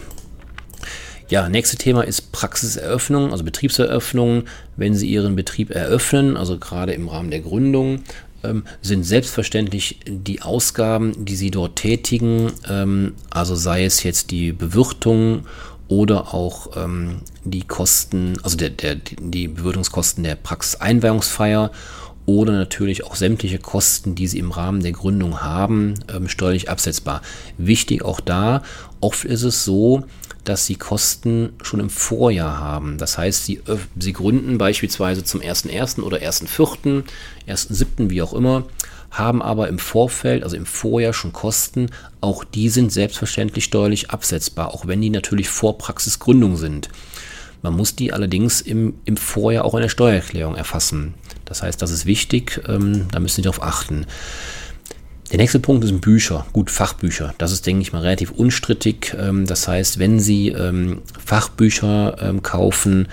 Ja, 1.30 1.48
nächste 1.48 1.78
Thema 1.78 2.02
ist 2.02 2.32
Praxiseröffnung, 2.32 3.32
also 3.32 3.44
Betriebseröffnung. 3.44 4.46
Wenn 4.78 4.96
Sie 4.96 5.08
Ihren 5.08 5.36
Betrieb 5.36 5.70
eröffnen, 5.70 6.36
also 6.36 6.58
gerade 6.58 6.94
im 6.94 7.08
Rahmen 7.08 7.30
der 7.30 7.42
Gründung, 7.42 8.04
ähm, 8.44 8.64
sind 8.82 9.04
selbstverständlich 9.04 10.00
die 10.08 10.42
Ausgaben, 10.42 11.26
die 11.26 11.36
Sie 11.36 11.52
dort 11.52 11.76
tätigen, 11.76 12.52
ähm, 12.68 13.14
also 13.30 13.54
sei 13.54 13.86
es 13.86 14.02
jetzt 14.02 14.32
die 14.32 14.52
Bewirtung 14.52 15.46
oder 15.88 16.34
auch 16.34 16.76
ähm, 16.76 17.18
die 17.44 17.64
Kosten, 17.64 18.34
also 18.42 18.58
der, 18.58 18.72
der, 18.72 18.96
die 18.96 19.50
Bewirtungskosten 19.50 20.24
der 20.24 20.34
Praxiseinweihungsfeier 20.34 21.72
oder 22.26 22.54
natürlich 22.54 23.04
auch 23.04 23.16
sämtliche 23.16 23.60
Kosten, 23.60 24.16
die 24.16 24.28
sie 24.28 24.40
im 24.40 24.52
Rahmen 24.52 24.82
der 24.82 24.92
Gründung 24.92 25.42
haben, 25.42 25.96
steuerlich 26.28 26.70
absetzbar. 26.70 27.24
Wichtig 27.58 28.06
auch 28.06 28.20
da, 28.20 28.62
oft 29.02 29.26
ist 29.26 29.42
es 29.42 29.64
so, 29.66 30.04
dass 30.44 30.66
sie 30.66 30.76
Kosten 30.76 31.54
schon 31.62 31.80
im 31.80 31.90
Vorjahr 31.90 32.60
haben. 32.60 32.98
Das 32.98 33.18
heißt, 33.18 33.46
sie, 33.46 33.62
sie 33.98 34.14
gründen 34.14 34.58
beispielsweise 34.58 35.24
zum 35.24 35.42
1.1. 35.42 36.02
oder 36.02 36.18
1.4., 36.18 37.04
1.7., 37.48 38.10
wie 38.10 38.22
auch 38.22 38.34
immer, 38.34 38.66
haben 39.12 39.42
aber 39.42 39.68
im 39.68 39.80
Vorfeld, 39.80 40.44
also 40.44 40.56
im 40.56 40.66
Vorjahr 40.66 41.14
schon 41.14 41.34
Kosten. 41.34 41.90
Auch 42.22 42.44
die 42.44 42.70
sind 42.70 42.92
selbstverständlich 42.92 43.64
steuerlich 43.64 44.12
absetzbar, 44.12 44.74
auch 44.74 44.88
wenn 44.88 45.02
die 45.02 45.10
natürlich 45.10 45.50
vor 45.50 45.78
Praxisgründung 45.78 46.58
sind. 46.58 46.90
Man 47.62 47.76
muss 47.76 47.96
die 47.96 48.14
allerdings 48.14 48.62
im, 48.62 48.96
im 49.06 49.18
Vorjahr 49.18 49.66
auch 49.66 49.74
in 49.74 49.82
der 49.82 49.90
Steuererklärung 49.90 50.56
erfassen. 50.56 51.14
Das 51.46 51.62
heißt, 51.62 51.82
das 51.82 51.92
ist 51.92 52.06
wichtig, 52.06 52.62
ähm, 52.68 53.08
da 53.12 53.20
müssen 53.20 53.38
Sie 53.38 53.42
darauf 53.42 53.62
achten. 53.62 54.06
Der 55.32 55.38
nächste 55.38 55.60
Punkt 55.60 55.86
sind 55.86 56.02
Bücher, 56.02 56.46
gut 56.54 56.72
Fachbücher. 56.72 57.36
Das 57.38 57.52
ist, 57.52 57.66
denke 57.68 57.84
ich 57.84 57.94
mal, 57.94 58.02
relativ 58.02 58.32
unstrittig. 58.32 59.16
Ähm, 59.18 59.46
das 59.46 59.68
heißt, 59.68 60.00
wenn 60.00 60.20
Sie 60.20 60.50
ähm, 60.50 61.02
Fachbücher 61.24 62.18
ähm, 62.22 62.42
kaufen, 62.42 63.08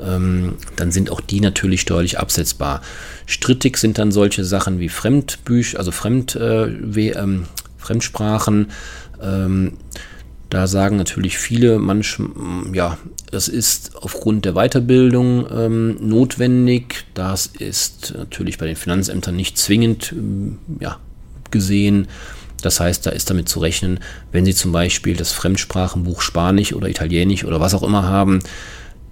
dann 0.00 0.92
sind 0.92 1.10
auch 1.10 1.20
die 1.20 1.40
natürlich 1.40 1.80
steuerlich 1.80 2.20
absetzbar. 2.20 2.82
Strittig 3.26 3.78
sind 3.78 3.98
dann 3.98 4.12
solche 4.12 4.44
Sachen 4.44 4.78
wie 4.78 4.88
Fremdbücher, 4.88 5.76
also 5.76 5.90
Fremd, 5.90 6.36
äh, 6.36 6.68
Fremdsprachen. 7.78 8.68
Ähm, 9.20 9.72
da 10.50 10.66
sagen 10.66 10.96
natürlich 10.96 11.36
viele, 11.36 11.78
manch, 11.78 12.18
ja, 12.72 12.96
das 13.30 13.48
ist 13.48 13.96
aufgrund 13.96 14.44
der 14.44 14.54
Weiterbildung 14.54 15.46
ähm, 15.50 15.96
notwendig. 16.00 17.04
Das 17.14 17.46
ist 17.46 18.14
natürlich 18.16 18.56
bei 18.56 18.66
den 18.66 18.76
Finanzämtern 18.76 19.36
nicht 19.36 19.58
zwingend 19.58 20.12
ähm, 20.12 20.58
ja, 20.80 20.98
gesehen. 21.50 22.08
Das 22.62 22.80
heißt, 22.80 23.06
da 23.06 23.10
ist 23.10 23.30
damit 23.30 23.48
zu 23.48 23.60
rechnen, 23.60 24.00
wenn 24.32 24.44
Sie 24.44 24.54
zum 24.54 24.72
Beispiel 24.72 25.16
das 25.16 25.32
Fremdsprachenbuch 25.32 26.20
Spanisch 26.20 26.72
oder 26.72 26.88
Italienisch 26.88 27.44
oder 27.44 27.60
was 27.60 27.74
auch 27.74 27.82
immer 27.82 28.02
haben, 28.02 28.40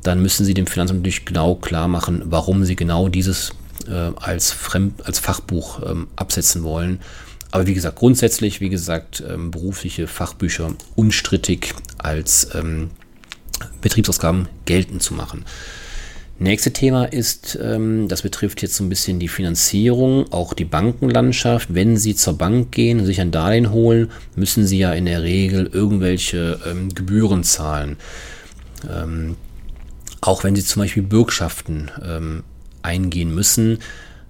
dann 0.02 0.21
müssen 0.21 0.45
Sie 0.45 0.55
dem 0.55 0.66
Finanzamt 0.66 1.00
natürlich 1.00 1.25
genau 1.25 1.55
klar 1.55 1.88
machen, 1.88 2.23
warum 2.26 2.64
Sie 2.64 2.76
genau 2.76 3.09
dieses 3.09 3.52
äh, 3.88 4.11
als, 4.16 4.52
Fremd, 4.52 5.07
als 5.07 5.19
Fachbuch 5.19 5.81
ähm, 5.88 6.09
absetzen 6.16 6.62
wollen. 6.62 7.00
Aber 7.50 7.66
wie 7.66 7.75
gesagt, 7.75 7.99
grundsätzlich, 7.99 8.61
wie 8.61 8.69
gesagt, 8.69 9.23
ähm, 9.28 9.50
berufliche 9.50 10.07
Fachbücher 10.07 10.75
unstrittig 10.95 11.75
als 11.99 12.49
ähm, 12.55 12.90
Betriebsausgaben 13.81 14.49
geltend 14.64 15.02
zu 15.02 15.14
machen. 15.14 15.45
Nächste 16.38 16.71
Thema 16.71 17.07
ist, 17.07 17.59
ähm, 17.62 18.09
das 18.09 18.21
betrifft 18.21 18.61
jetzt 18.61 18.76
so 18.76 18.85
ein 18.85 18.90
bisschen 18.90 19.19
die 19.19 19.28
Finanzierung, 19.28 20.31
auch 20.33 20.52
die 20.52 20.66
Bankenlandschaft. 20.66 21.73
Wenn 21.75 21.97
Sie 21.97 22.14
zur 22.14 22.37
Bank 22.37 22.73
gehen 22.73 23.07
sich 23.07 23.23
ein 23.23 23.31
Darlehen 23.31 23.71
holen, 23.71 24.11
müssen 24.35 24.66
Sie 24.66 24.78
ja 24.78 24.93
in 24.93 25.07
der 25.07 25.23
Regel 25.23 25.66
irgendwelche 25.73 26.61
ähm, 26.66 26.90
Gebühren 26.95 27.43
zahlen. 27.43 27.97
Ähm, 28.90 29.37
auch 30.21 30.45
wenn 30.45 30.55
Sie 30.55 30.64
zum 30.64 30.83
Beispiel 30.83 31.05
Bürgschaften 31.05 31.90
eingehen 32.83 33.33
müssen, 33.33 33.78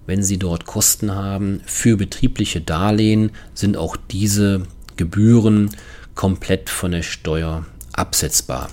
wenn 0.05 0.21
Sie 0.21 0.37
dort 0.37 0.65
Kosten 0.65 1.15
haben 1.15 1.61
für 1.65 1.97
betriebliche 1.97 2.61
Darlehen, 2.61 3.31
sind 3.55 3.77
auch 3.77 3.97
diese 4.11 4.67
Gebühren 4.95 5.71
komplett 6.13 6.69
von 6.69 6.91
der 6.91 7.01
Steuer 7.01 7.65
absetzbar. 7.93 8.69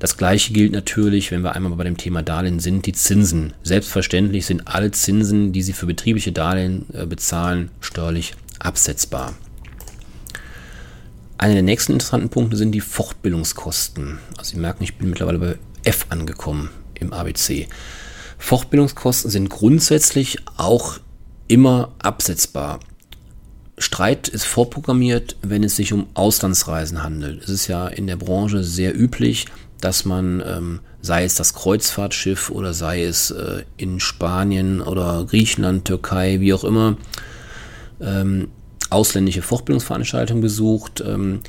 Das 0.00 0.16
gleiche 0.16 0.54
gilt 0.54 0.72
natürlich, 0.72 1.30
wenn 1.30 1.42
wir 1.42 1.54
einmal 1.54 1.72
bei 1.72 1.84
dem 1.84 1.98
Thema 1.98 2.22
Darlehen 2.22 2.58
sind, 2.58 2.86
die 2.86 2.94
Zinsen. 2.94 3.52
Selbstverständlich 3.62 4.46
sind 4.46 4.66
alle 4.66 4.90
Zinsen, 4.92 5.52
die 5.52 5.62
Sie 5.62 5.74
für 5.74 5.84
betriebliche 5.84 6.32
Darlehen 6.32 6.86
äh, 6.94 7.04
bezahlen, 7.04 7.70
steuerlich 7.80 8.34
absetzbar. 8.58 9.34
Einer 11.36 11.52
der 11.52 11.62
nächsten 11.62 11.92
interessanten 11.92 12.30
Punkte 12.30 12.56
sind 12.56 12.72
die 12.72 12.80
Fortbildungskosten. 12.80 14.18
Also 14.38 14.52
Sie 14.52 14.58
merken, 14.58 14.84
ich 14.84 14.96
bin 14.96 15.10
mittlerweile 15.10 15.38
bei 15.38 15.58
F 15.84 16.06
angekommen 16.08 16.70
im 16.94 17.12
ABC. 17.12 17.68
Fortbildungskosten 18.38 19.30
sind 19.30 19.50
grundsätzlich 19.50 20.38
auch 20.56 20.98
immer 21.46 21.92
absetzbar. 21.98 22.80
Streit 23.76 24.28
ist 24.28 24.44
vorprogrammiert, 24.44 25.36
wenn 25.42 25.62
es 25.62 25.76
sich 25.76 25.92
um 25.92 26.06
Auslandsreisen 26.14 27.02
handelt. 27.02 27.44
Es 27.44 27.50
ist 27.50 27.66
ja 27.66 27.86
in 27.86 28.06
der 28.06 28.16
Branche 28.16 28.64
sehr 28.64 28.98
üblich, 28.98 29.46
dass 29.80 30.04
man, 30.04 30.42
ähm, 30.46 30.80
sei 31.00 31.24
es 31.24 31.34
das 31.34 31.54
Kreuzfahrtschiff 31.54 32.50
oder 32.50 32.74
sei 32.74 33.04
es 33.04 33.30
äh, 33.30 33.64
in 33.76 34.00
Spanien 34.00 34.80
oder 34.80 35.24
Griechenland, 35.28 35.86
Türkei, 35.86 36.40
wie 36.40 36.52
auch 36.52 36.64
immer, 36.64 36.96
ähm, 38.00 38.48
ausländische 38.90 39.42
Fortbildungsveranstaltungen 39.42 40.42
besucht. 40.42 41.02
Ähm, 41.06 41.40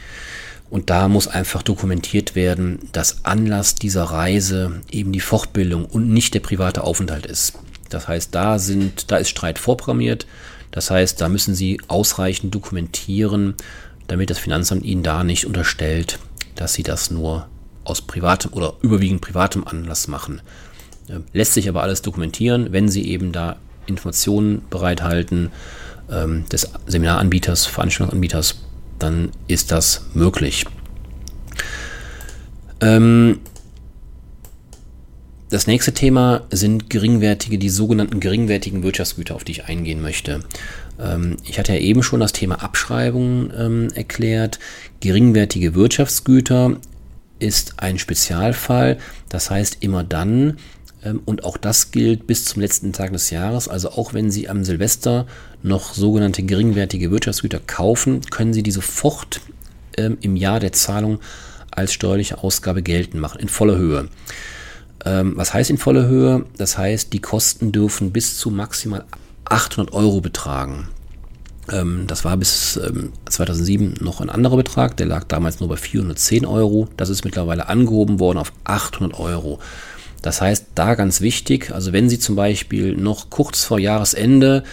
und 0.69 0.89
da 0.89 1.09
muss 1.09 1.27
einfach 1.27 1.63
dokumentiert 1.63 2.33
werden, 2.33 2.79
dass 2.93 3.25
Anlass 3.25 3.75
dieser 3.75 4.03
Reise 4.03 4.81
eben 4.89 5.11
die 5.11 5.19
Fortbildung 5.19 5.85
und 5.85 6.09
nicht 6.09 6.33
der 6.33 6.39
private 6.39 6.83
Aufenthalt 6.83 7.25
ist. 7.25 7.53
Das 7.89 8.07
heißt, 8.07 8.33
da 8.33 8.57
sind, 8.57 9.11
da 9.11 9.17
ist 9.17 9.29
Streit 9.29 9.59
vorprogrammiert. 9.59 10.25
Das 10.71 10.89
heißt, 10.89 11.19
da 11.19 11.27
müssen 11.27 11.55
Sie 11.55 11.81
ausreichend 11.89 12.55
dokumentieren, 12.55 13.55
damit 14.07 14.29
das 14.29 14.39
Finanzamt 14.39 14.85
Ihnen 14.85 15.03
da 15.03 15.25
nicht 15.25 15.45
unterstellt, 15.45 16.19
dass 16.55 16.73
Sie 16.73 16.83
das 16.83 17.11
nur 17.11 17.47
aus 17.83 18.01
privatem 18.01 18.53
oder 18.53 18.73
überwiegend 18.81 19.21
privatem 19.21 19.65
Anlass 19.65 20.07
machen. 20.07 20.41
Lässt 21.33 21.53
sich 21.53 21.67
aber 21.67 21.83
alles 21.83 22.01
dokumentieren, 22.01 22.71
wenn 22.71 22.87
Sie 22.87 23.07
eben 23.07 23.31
da 23.31 23.57
Informationen 23.85 24.61
bereithalten 24.69 25.51
ähm, 26.09 26.45
des 26.49 26.71
Seminaranbieters, 26.85 27.65
Veranstaltungsanbieters, 27.65 28.61
dann 28.99 29.31
ist 29.47 29.71
das 29.71 30.05
möglich. 30.13 30.65
Ähm, 32.79 33.39
das 35.49 35.67
nächste 35.67 35.93
Thema 35.93 36.43
sind 36.49 36.89
geringwertige, 36.89 37.57
die 37.57 37.69
sogenannten 37.69 38.21
geringwertigen 38.21 38.83
Wirtschaftsgüter, 38.83 39.35
auf 39.35 39.43
die 39.43 39.51
ich 39.51 39.65
eingehen 39.65 40.01
möchte. 40.01 40.41
Ähm, 40.99 41.37
ich 41.43 41.59
hatte 41.59 41.73
ja 41.73 41.79
eben 41.79 42.03
schon 42.03 42.21
das 42.21 42.31
Thema 42.31 42.63
Abschreibungen 42.63 43.51
ähm, 43.57 43.87
erklärt. 43.93 44.59
Geringwertige 45.01 45.75
Wirtschaftsgüter 45.75 46.77
ist 47.41 47.75
ein 47.77 47.97
Spezialfall. 47.97 48.97
Das 49.29 49.49
heißt, 49.49 49.77
immer 49.81 50.03
dann, 50.03 50.57
ähm, 51.03 51.21
und 51.25 51.43
auch 51.43 51.57
das 51.57 51.91
gilt 51.91 52.27
bis 52.27 52.45
zum 52.45 52.61
letzten 52.61 52.93
Tag 52.93 53.11
des 53.11 53.29
Jahres, 53.29 53.67
also 53.67 53.91
auch 53.91 54.13
wenn 54.13 54.31
Sie 54.31 54.49
am 54.49 54.63
Silvester 54.63 55.25
noch 55.63 55.93
sogenannte 55.93 56.43
geringwertige 56.43 57.11
Wirtschaftsgüter 57.11 57.59
kaufen, 57.59 58.21
können 58.29 58.53
Sie 58.53 58.63
die 58.63 58.71
sofort 58.71 59.41
ähm, 59.97 60.17
im 60.21 60.35
Jahr 60.35 60.59
der 60.59 60.73
Zahlung 60.73 61.19
als 61.71 61.93
steuerliche 61.93 62.43
Ausgabe 62.43 62.83
geltend 62.83 63.21
machen, 63.21 63.39
in 63.39 63.49
voller 63.49 63.77
Höhe. 63.77 64.09
Ähm, 65.05 65.33
was 65.35 65.53
heißt 65.53 65.69
in 65.69 65.77
voller 65.77 66.05
Höhe? 66.07 66.45
Das 66.57 66.77
heißt, 66.77 67.13
die 67.13 67.21
Kosten 67.21 67.71
dürfen 67.71 68.11
bis 68.11 68.37
zu 68.37 68.51
maximal 68.51 69.05
800 69.45 69.93
Euro 69.93 70.21
betragen. 70.21 70.89
Ähm, 71.71 72.05
das 72.07 72.25
war 72.25 72.37
bis 72.37 72.79
2007 73.29 73.85
ähm, 73.85 73.93
noch 74.01 74.21
ein 74.21 74.29
anderer 74.29 74.57
Betrag, 74.57 74.97
der 74.97 75.07
lag 75.07 75.23
damals 75.25 75.59
nur 75.59 75.69
bei 75.69 75.77
410 75.77 76.45
Euro. 76.45 76.87
Das 76.97 77.09
ist 77.09 77.25
mittlerweile 77.25 77.67
angehoben 77.67 78.19
worden 78.19 78.37
auf 78.37 78.53
800 78.63 79.19
Euro. 79.19 79.59
Das 80.21 80.41
heißt, 80.41 80.67
da 80.75 80.95
ganz 80.95 81.21
wichtig, 81.21 81.71
also 81.71 81.93
wenn 81.93 82.09
Sie 82.09 82.19
zum 82.19 82.35
Beispiel 82.35 82.95
noch 82.95 83.29
kurz 83.29 83.63
vor 83.63 83.79
Jahresende 83.79 84.63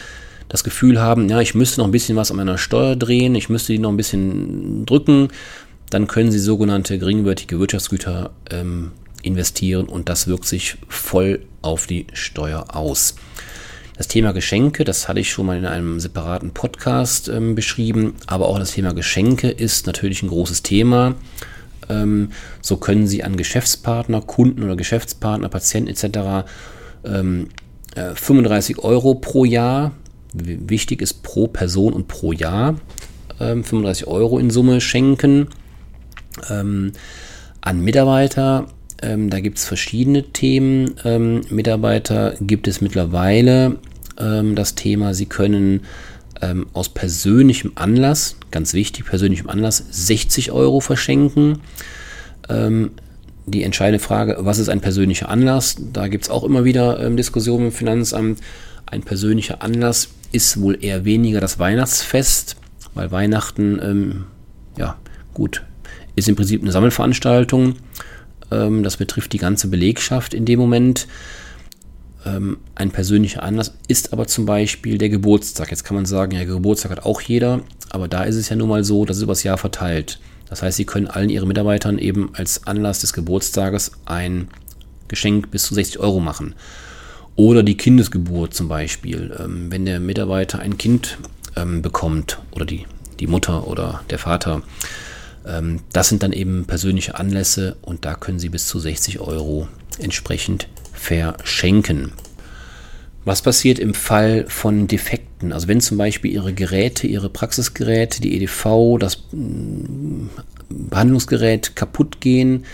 das 0.49 0.65
Gefühl 0.65 1.01
haben, 1.01 1.29
ja, 1.29 1.41
ich 1.41 1.55
müsste 1.55 1.81
noch 1.81 1.87
ein 1.87 1.93
bisschen 1.93 2.17
was 2.17 2.31
an 2.31 2.37
meiner 2.37 2.59
Steuer 2.59 2.97
drehen, 2.97 3.35
ich 3.35 3.49
müsste 3.49 3.73
die 3.73 3.79
noch 3.79 3.91
ein 3.91 3.97
bisschen 3.97 4.85
drücken, 4.85 5.29
dann 5.91 6.07
können 6.07 6.31
Sie 6.31 6.39
sogenannte 6.39 6.99
geringwertige 6.99 7.59
Wirtschaftsgüter 7.59 8.31
ähm, 8.51 8.93
investieren 9.23 9.87
und 9.87 10.09
das 10.09 10.27
wirkt 10.27 10.47
sich 10.47 10.77
voll 10.89 11.41
auf 11.63 11.87
die 11.87 12.07
Steuer 12.13 12.75
aus. 12.75 13.17
Das 13.99 14.07
Thema 14.07 14.31
Geschenke, 14.33 14.85
das 14.85 15.09
hatte 15.09 15.19
ich 15.19 15.29
schon 15.29 15.47
mal 15.47 15.59
in 15.59 15.67
einem 15.67 15.99
separaten 15.99 16.53
Podcast 16.53 17.29
ähm, 17.29 17.57
beschrieben, 17.57 18.15
aber 18.29 18.47
auch 18.47 18.61
das 18.61 18.71
Thema 18.71 18.95
Geschenke 18.95 19.51
ist 19.51 19.89
natürlich 19.89 20.23
ein 20.23 20.29
großes 20.29 20.63
Thema. 20.63 21.17
Ähm, 21.89 22.31
so 22.63 22.77
können 22.77 23.09
Sie 23.09 23.25
an 23.25 23.37
Geschäftspartner, 23.37 24.21
Kunden 24.21 24.63
oder 24.63 24.77
Geschäftspartner, 24.77 25.49
Patienten 25.49 25.91
etc. 25.91 26.49
Ähm, 27.05 27.49
äh, 27.97 28.15
35 28.15 28.79
Euro 28.79 29.17
pro 29.17 29.45
Jahr, 29.45 29.91
wichtig 30.33 31.03
ist 31.03 31.25
pro 31.25 31.49
Person 31.49 31.93
und 31.93 32.07
pro 32.07 32.31
Jahr, 32.31 32.77
35 33.39 34.07
ähm, 34.07 34.13
Euro 34.13 34.39
in 34.39 34.51
Summe 34.51 34.81
schenken. 34.81 35.49
Ähm, 36.49 36.93
an 37.63 37.81
Mitarbeiter 37.81 38.69
ähm, 39.03 39.31
da 39.31 39.41
gibt 39.41 39.59
es 39.59 39.65
verschiedene 39.65 40.25
Themen. 40.25 40.95
Ähm, 41.05 41.43
Mitarbeiter 41.51 42.35
gibt 42.41 42.67
es 42.67 42.81
mittlerweile 42.81 43.77
ähm, 44.19 44.55
das 44.55 44.75
Thema, 44.75 45.15
sie 45.15 45.27
können 45.27 45.83
ähm, 46.41 46.67
aus 46.73 46.89
persönlichem 46.89 47.73
Anlass, 47.75 48.37
ganz 48.51 48.75
wichtig, 48.75 49.07
persönlichem 49.07 49.49
Anlass, 49.49 49.85
60 49.91 50.53
Euro 50.53 50.81
verschenken. 50.81 51.61
Ähm, 52.49 52.93
die 53.47 53.63
entscheidende 53.63 53.99
Frage, 53.99 54.37
was 54.41 54.59
ist 54.59 54.69
ein 54.69 54.81
persönlicher 54.81 55.29
Anlass? 55.29 55.77
Da 55.93 56.09
gibt 56.09 56.25
es 56.25 56.31
auch 56.31 56.45
immer 56.45 56.65
wieder 56.65 57.01
ähm, 57.01 57.17
Diskussionen 57.17 57.67
im 57.67 57.73
Finanzamt. 57.73 58.41
Ein 58.87 59.03
persönlicher 59.03 59.63
Anlass 59.63 60.11
ist 60.33 60.61
wohl 60.61 60.83
eher 60.83 61.05
weniger 61.05 61.41
das 61.41 61.59
Weihnachtsfest, 61.59 62.57
weil 62.95 63.11
Weihnachten, 63.11 64.27
ja, 64.77 64.97
gut, 65.33 65.63
ist 66.15 66.29
im 66.29 66.37
Prinzip 66.37 66.63
eine 66.63 66.73
Sammelveranstaltung. 66.73 67.77
Ähm, 68.51 68.83
das 68.83 68.97
betrifft 68.97 69.33
die 69.33 69.39
ganze 69.39 69.69
Belegschaft 69.69 70.35
in 70.35 70.45
dem 70.45 70.59
Moment. 70.59 71.07
Ähm, 72.29 72.59
ein 72.75 72.91
persönlicher 72.91 73.43
Anlass 73.43 73.75
ist 73.87 74.13
aber 74.13 74.27
zum 74.27 74.47
Beispiel 74.47 74.99
der 74.99 75.09
Geburtstag. 75.09 75.71
Jetzt 75.71 75.85
kann 75.85 75.95
man 75.95 76.07
sagen, 76.07 76.33
ja, 76.33 76.45
Geburtstag 76.45 76.91
hat 76.91 77.05
auch 77.05 77.21
jeder, 77.21 77.61
aber 77.91 78.09
da 78.09 78.25
ist 78.25 78.37
es 78.37 78.49
ja 78.49 78.57
nun 78.57 78.69
mal 78.69 78.85
so, 78.85 79.05
dass 79.05 79.19
es 79.19 79.23
übers 79.23 79.43
Jahr 79.43 79.59
verteilt. 79.59 80.21
Das 80.49 80.63
heißt, 80.63 80.77
Sie 80.77 80.85
können 80.85 81.07
allen 81.07 81.31
Ihren 81.31 81.49
Mitarbeitern 81.49 81.99
eben 81.99 82.31
als 82.35 82.67
Anlass 82.67 83.01
des 83.01 83.13
Geburtstages 83.13 83.93
ein 84.07 84.49
Geschenk 85.09 85.51
bis 85.51 85.65
zu 85.65 85.75
60 85.75 85.99
Euro 86.01 86.21
machen. 86.21 86.55
Oder 87.37 87.63
die 87.63 87.77
Kindesgeburt 87.77 88.55
zum 88.55 88.69
Beispiel. 88.69 89.35
Ähm, 89.39 89.71
wenn 89.71 89.85
der 89.85 90.01
Mitarbeiter 90.01 90.59
ein 90.59 90.77
Kind 90.77 91.19
ähm, 91.57 91.83
bekommt 91.83 92.39
oder 92.53 92.65
die, 92.65 92.87
die 93.21 93.27
Mutter 93.27 93.67
oder 93.67 94.03
der 94.11 94.19
Vater, 94.19 94.63
ähm, 95.47 95.81
das 95.93 96.09
sind 96.09 96.23
dann 96.23 96.33
eben 96.33 96.65
persönliche 96.65 97.17
Anlässe 97.17 97.77
und 97.83 98.05
da 98.05 98.15
können 98.15 98.39
Sie 98.39 98.49
bis 98.49 98.67
zu 98.67 98.79
60 98.79 99.21
Euro 99.21 99.69
entsprechend 99.99 100.69
verschenken. 100.99 102.13
Was 103.25 103.43
passiert 103.43 103.79
im 103.79 103.95
Fall 103.95 104.47
von 104.49 104.87
Defekten? 104.89 105.53
Also 105.53 105.69
wenn 105.69 105.81
zum 105.81 105.99
Beispiel 105.99 106.33
Ihre 106.33 106.55
Geräte, 106.55 107.07
Ihre 107.07 107.29
Praxisgeräte, 107.29 108.21
die 108.21 108.35
EDV, 108.37 108.97
das 108.99 109.25
mm, 109.33 110.29
Behandlungsgerät 110.71 111.77
kaputt 111.77 112.21
gehen, 112.21 112.65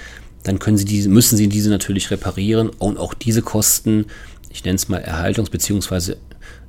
dann 0.45 0.59
können 0.59 0.77
Sie 0.77 0.85
diese, 0.85 1.09
müssen 1.09 1.37
Sie 1.37 1.49
diese 1.49 1.71
natürlich 1.71 2.11
reparieren 2.11 2.69
und 2.69 2.99
auch 2.99 3.15
diese 3.15 3.43
Kosten, 3.43 4.07
ich 4.51 4.65
nenne 4.65 4.77
es 4.77 4.89
mal 4.89 5.03
Erhaltungs- 5.03 5.51
bzw. 5.51 6.17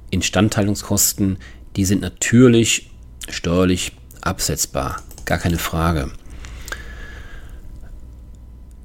Instandhaltungskosten, 0.09 1.37
die 1.75 1.85
sind 1.85 2.01
natürlich 2.01 2.89
steuerlich 3.29 3.91
absetzbar. 4.21 5.03
Gar 5.25 5.37
keine 5.37 5.57
Frage. 5.57 6.11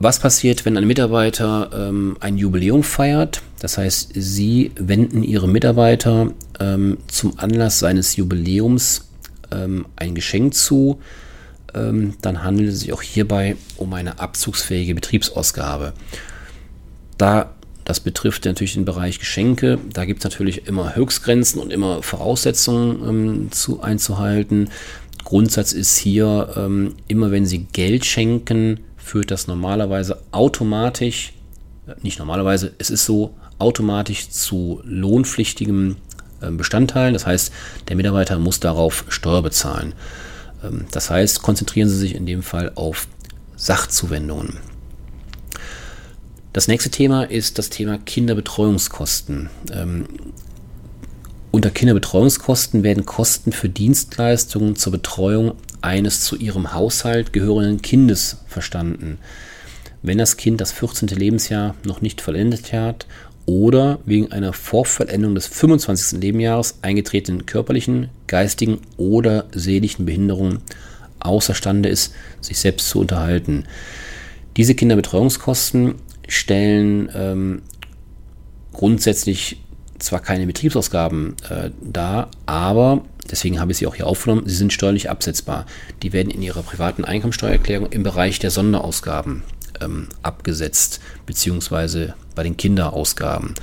Was 0.02 0.18
passiert, 0.18 0.64
wenn 0.64 0.78
ein 0.78 0.86
Mitarbeiter 0.86 1.70
ähm, 1.74 2.16
ein 2.20 2.38
Jubiläum 2.38 2.82
feiert? 2.82 3.42
Das 3.58 3.76
heißt, 3.76 4.12
Sie 4.14 4.72
wenden 4.76 5.22
Ihre 5.22 5.46
Mitarbeiter 5.46 6.32
ähm, 6.58 6.96
zum 7.06 7.38
Anlass 7.38 7.80
seines 7.80 8.16
Jubiläums 8.16 9.10
ähm, 9.52 9.84
ein 9.96 10.14
Geschenk 10.14 10.54
zu. 10.54 11.00
Ähm, 11.74 12.14
dann 12.22 12.42
handelt 12.42 12.70
es 12.70 12.80
sich 12.80 12.94
auch 12.94 13.02
hierbei 13.02 13.56
um 13.76 13.92
eine 13.92 14.20
abzugsfähige 14.20 14.94
Betriebsausgabe. 14.94 15.92
Da 17.18 17.54
das 17.84 18.00
betrifft 18.00 18.46
natürlich 18.46 18.74
den 18.74 18.86
Bereich 18.86 19.18
Geschenke. 19.18 19.78
Da 19.92 20.06
gibt 20.06 20.20
es 20.20 20.24
natürlich 20.24 20.66
immer 20.66 20.96
Höchstgrenzen 20.96 21.60
und 21.60 21.72
immer 21.72 22.02
Voraussetzungen 22.02 23.06
ähm, 23.06 23.52
zu, 23.52 23.82
einzuhalten. 23.82 24.70
Grundsatz 25.24 25.72
ist 25.72 25.98
hier, 25.98 26.54
ähm, 26.56 26.94
immer 27.08 27.30
wenn 27.30 27.44
Sie 27.44 27.66
Geld 27.72 28.06
schenken, 28.06 28.80
führt 29.10 29.32
das 29.32 29.48
normalerweise 29.48 30.22
automatisch, 30.30 31.32
nicht 32.00 32.20
normalerweise, 32.20 32.72
es 32.78 32.90
ist 32.90 33.04
so, 33.04 33.34
automatisch 33.58 34.30
zu 34.30 34.80
lohnpflichtigem 34.84 35.96
äh, 36.40 36.50
Bestandteilen. 36.52 37.12
Das 37.12 37.26
heißt, 37.26 37.52
der 37.88 37.96
Mitarbeiter 37.96 38.38
muss 38.38 38.60
darauf 38.60 39.04
Steuer 39.08 39.42
bezahlen. 39.42 39.94
Ähm, 40.62 40.84
das 40.92 41.10
heißt, 41.10 41.42
konzentrieren 41.42 41.88
Sie 41.88 41.96
sich 41.96 42.14
in 42.14 42.24
dem 42.24 42.44
Fall 42.44 42.70
auf 42.76 43.08
Sachzuwendungen. 43.56 44.58
Das 46.52 46.68
nächste 46.68 46.90
Thema 46.90 47.24
ist 47.24 47.58
das 47.58 47.68
Thema 47.68 47.98
Kinderbetreuungskosten. 47.98 49.50
Ähm, 49.72 50.06
unter 51.50 51.70
Kinderbetreuungskosten 51.70 52.84
werden 52.84 53.06
Kosten 53.06 53.50
für 53.50 53.68
Dienstleistungen 53.68 54.76
zur 54.76 54.92
Betreuung 54.92 55.56
eines 55.82 56.20
zu 56.20 56.36
ihrem 56.36 56.72
Haushalt 56.72 57.32
gehörenden 57.32 57.82
Kindes 57.82 58.38
verstanden. 58.46 59.18
Wenn 60.02 60.18
das 60.18 60.36
Kind 60.36 60.60
das 60.60 60.72
14. 60.72 61.08
Lebensjahr 61.08 61.74
noch 61.84 62.00
nicht 62.00 62.20
vollendet 62.20 62.72
hat 62.72 63.06
oder 63.46 63.98
wegen 64.04 64.32
einer 64.32 64.52
Vorvollendung 64.52 65.34
des 65.34 65.46
25. 65.46 66.20
Lebensjahres 66.20 66.78
eingetretenen 66.82 67.46
körperlichen, 67.46 68.08
geistigen 68.26 68.80
oder 68.96 69.46
seelischen 69.52 70.06
Behinderungen 70.06 70.60
außerstande 71.20 71.88
ist, 71.88 72.14
sich 72.40 72.58
selbst 72.58 72.88
zu 72.88 73.00
unterhalten. 73.00 73.64
Diese 74.56 74.74
Kinderbetreuungskosten 74.74 75.96
stellen 76.28 77.10
ähm, 77.14 77.62
grundsätzlich 78.72 79.60
zwar 80.00 80.20
keine 80.20 80.46
Betriebsausgaben 80.46 81.36
äh, 81.48 81.70
dar, 81.80 82.30
aber 82.46 83.02
deswegen 83.30 83.60
habe 83.60 83.72
ich 83.72 83.78
sie 83.78 83.86
auch 83.86 83.94
hier 83.94 84.06
aufgenommen, 84.06 84.42
sie 84.46 84.56
sind 84.56 84.72
steuerlich 84.72 85.10
absetzbar. 85.10 85.66
Die 86.02 86.12
werden 86.12 86.30
in 86.30 86.42
ihrer 86.42 86.62
privaten 86.62 87.04
Einkommensteuererklärung 87.04 87.90
im 87.90 88.02
Bereich 88.02 88.38
der 88.38 88.50
Sonderausgaben 88.50 89.42
ähm, 89.80 90.08
abgesetzt, 90.22 91.00
beziehungsweise 91.26 92.14
bei 92.34 92.42
den 92.42 92.56
Kinderausgaben. 92.56 93.54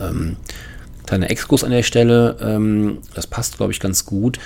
Ähm, 0.00 0.36
kleiner 1.06 1.30
Exkurs 1.30 1.64
an 1.64 1.70
der 1.70 1.82
Stelle, 1.82 2.36
ähm, 2.40 2.98
das 3.14 3.26
passt, 3.26 3.56
glaube 3.56 3.72
ich, 3.72 3.80
ganz 3.80 4.04
gut. 4.04 4.38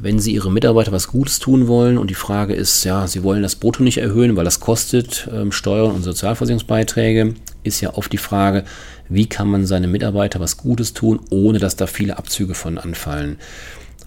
Wenn 0.00 0.20
Sie 0.20 0.32
Ihren 0.32 0.52
Mitarbeiter 0.52 0.92
was 0.92 1.08
Gutes 1.08 1.40
tun 1.40 1.66
wollen 1.66 1.98
und 1.98 2.08
die 2.08 2.14
Frage 2.14 2.54
ist, 2.54 2.84
ja, 2.84 3.08
Sie 3.08 3.24
wollen 3.24 3.42
das 3.42 3.56
Brutto 3.56 3.82
nicht 3.82 3.98
erhöhen, 3.98 4.36
weil 4.36 4.44
das 4.44 4.60
kostet 4.60 5.28
ähm, 5.32 5.50
Steuern 5.50 5.90
und 5.90 6.04
Sozialversicherungsbeiträge, 6.04 7.34
ist 7.62 7.80
ja 7.80 7.94
oft 7.94 8.12
die 8.12 8.18
Frage, 8.18 8.64
wie 9.08 9.26
kann 9.26 9.48
man 9.48 9.66
seinem 9.66 9.90
Mitarbeiter 9.90 10.40
was 10.40 10.56
Gutes 10.56 10.94
tun, 10.94 11.20
ohne 11.30 11.58
dass 11.58 11.76
da 11.76 11.86
viele 11.86 12.18
Abzüge 12.18 12.54
von 12.54 12.78
anfallen. 12.78 13.38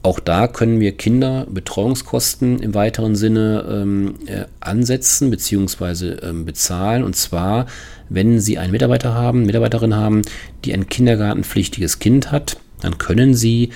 Auch 0.03 0.19
da 0.19 0.47
können 0.47 0.79
wir 0.79 0.97
Kinderbetreuungskosten 0.97 2.59
im 2.59 2.73
weiteren 2.73 3.15
Sinne 3.15 3.65
ähm, 3.69 4.15
äh, 4.25 4.45
ansetzen 4.59 5.29
bzw. 5.29 6.13
Ähm, 6.23 6.43
bezahlen. 6.45 7.03
Und 7.03 7.15
zwar, 7.15 7.67
wenn 8.09 8.39
Sie 8.39 8.57
einen 8.57 8.71
Mitarbeiter 8.71 9.13
haben, 9.13 9.45
Mitarbeiterin 9.45 9.95
haben, 9.95 10.23
die 10.65 10.73
ein 10.73 10.89
kindergartenpflichtiges 10.89 11.99
Kind 11.99 12.31
hat, 12.31 12.57
dann 12.81 12.97
können 12.97 13.35
Sie 13.35 13.69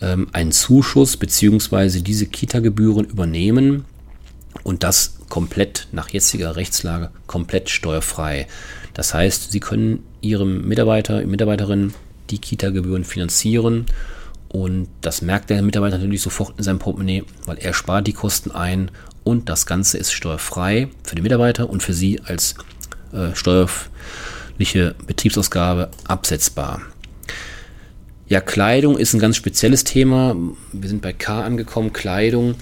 ähm, 0.00 0.28
einen 0.32 0.52
Zuschuss 0.52 1.16
bzw. 1.16 2.00
diese 2.00 2.26
Kita-Gebühren 2.26 3.06
übernehmen 3.06 3.84
und 4.62 4.84
das 4.84 5.16
komplett 5.28 5.88
nach 5.90 6.10
jetziger 6.10 6.54
Rechtslage 6.54 7.10
komplett 7.26 7.70
steuerfrei. 7.70 8.46
Das 8.94 9.14
heißt, 9.14 9.52
Sie 9.52 9.60
können 9.60 10.04
Ihrem 10.20 10.66
Mitarbeiter, 10.68 11.24
Mitarbeiterin 11.26 11.94
die 12.30 12.38
Kita-Gebühren 12.38 13.04
finanzieren 13.04 13.86
und 14.48 14.88
das 15.00 15.22
merkt 15.22 15.50
der 15.50 15.62
Mitarbeiter 15.62 15.96
natürlich 15.96 16.22
sofort 16.22 16.58
in 16.58 16.64
seinem 16.64 16.78
Portemonnaie, 16.78 17.24
weil 17.46 17.58
er 17.58 17.72
spart 17.72 18.06
die 18.06 18.12
Kosten 18.12 18.50
ein 18.50 18.90
und 19.24 19.48
das 19.48 19.66
Ganze 19.66 19.98
ist 19.98 20.12
steuerfrei 20.12 20.88
für 21.04 21.14
den 21.14 21.22
Mitarbeiter 21.22 21.70
und 21.70 21.82
für 21.82 21.94
Sie 21.94 22.20
als 22.20 22.54
äh, 23.12 23.34
steuerliche 23.34 24.94
Betriebsausgabe 25.06 25.90
absetzbar. 26.06 26.82
Ja, 28.28 28.40
Kleidung 28.40 28.98
ist 28.98 29.14
ein 29.14 29.20
ganz 29.20 29.36
spezielles 29.36 29.84
Thema. 29.84 30.36
Wir 30.72 30.88
sind 30.88 31.02
bei 31.02 31.12
K 31.12 31.42
angekommen. 31.42 31.92
Kleidung. 31.92 32.54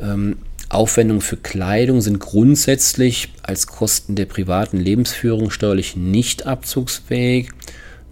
Ähm, 0.00 0.38
Aufwendungen 0.68 1.22
für 1.22 1.36
Kleidung 1.36 2.00
sind 2.00 2.18
grundsätzlich 2.18 3.32
als 3.42 3.66
Kosten 3.66 4.14
der 4.16 4.26
privaten 4.26 4.78
Lebensführung 4.78 5.50
steuerlich 5.50 5.96
nicht 5.96 6.46
abzugsfähig, 6.46 7.50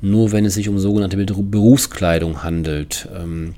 nur 0.00 0.32
wenn 0.32 0.46
es 0.46 0.54
sich 0.54 0.68
um 0.68 0.78
sogenannte 0.78 1.16
Berufskleidung 1.16 2.42
handelt, 2.42 3.08
ähm, 3.14 3.54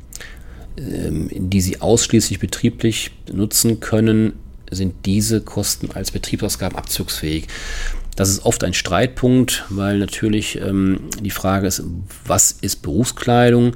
ähm, 0.77 1.29
die 1.31 1.61
Sie 1.61 1.81
ausschließlich 1.81 2.41
betrieblich 2.41 3.13
nutzen 3.33 3.81
können, 3.81 4.33
sind 4.71 5.07
diese 5.07 5.41
Kosten 5.41 5.91
als 5.93 6.11
Betriebsausgaben 6.11 6.77
abzugsfähig. 6.77 7.47
Das 8.17 8.29
ist 8.29 8.45
oft 8.45 8.65
ein 8.65 8.75
Streitpunkt, 8.75 9.65
weil 9.69 9.99
natürlich 9.99 10.61
ähm, 10.61 11.01
die 11.23 11.31
Frage 11.31 11.69
ist, 11.69 11.85
was 12.27 12.51
ist 12.51 12.83
Berufskleidung? 12.83 13.75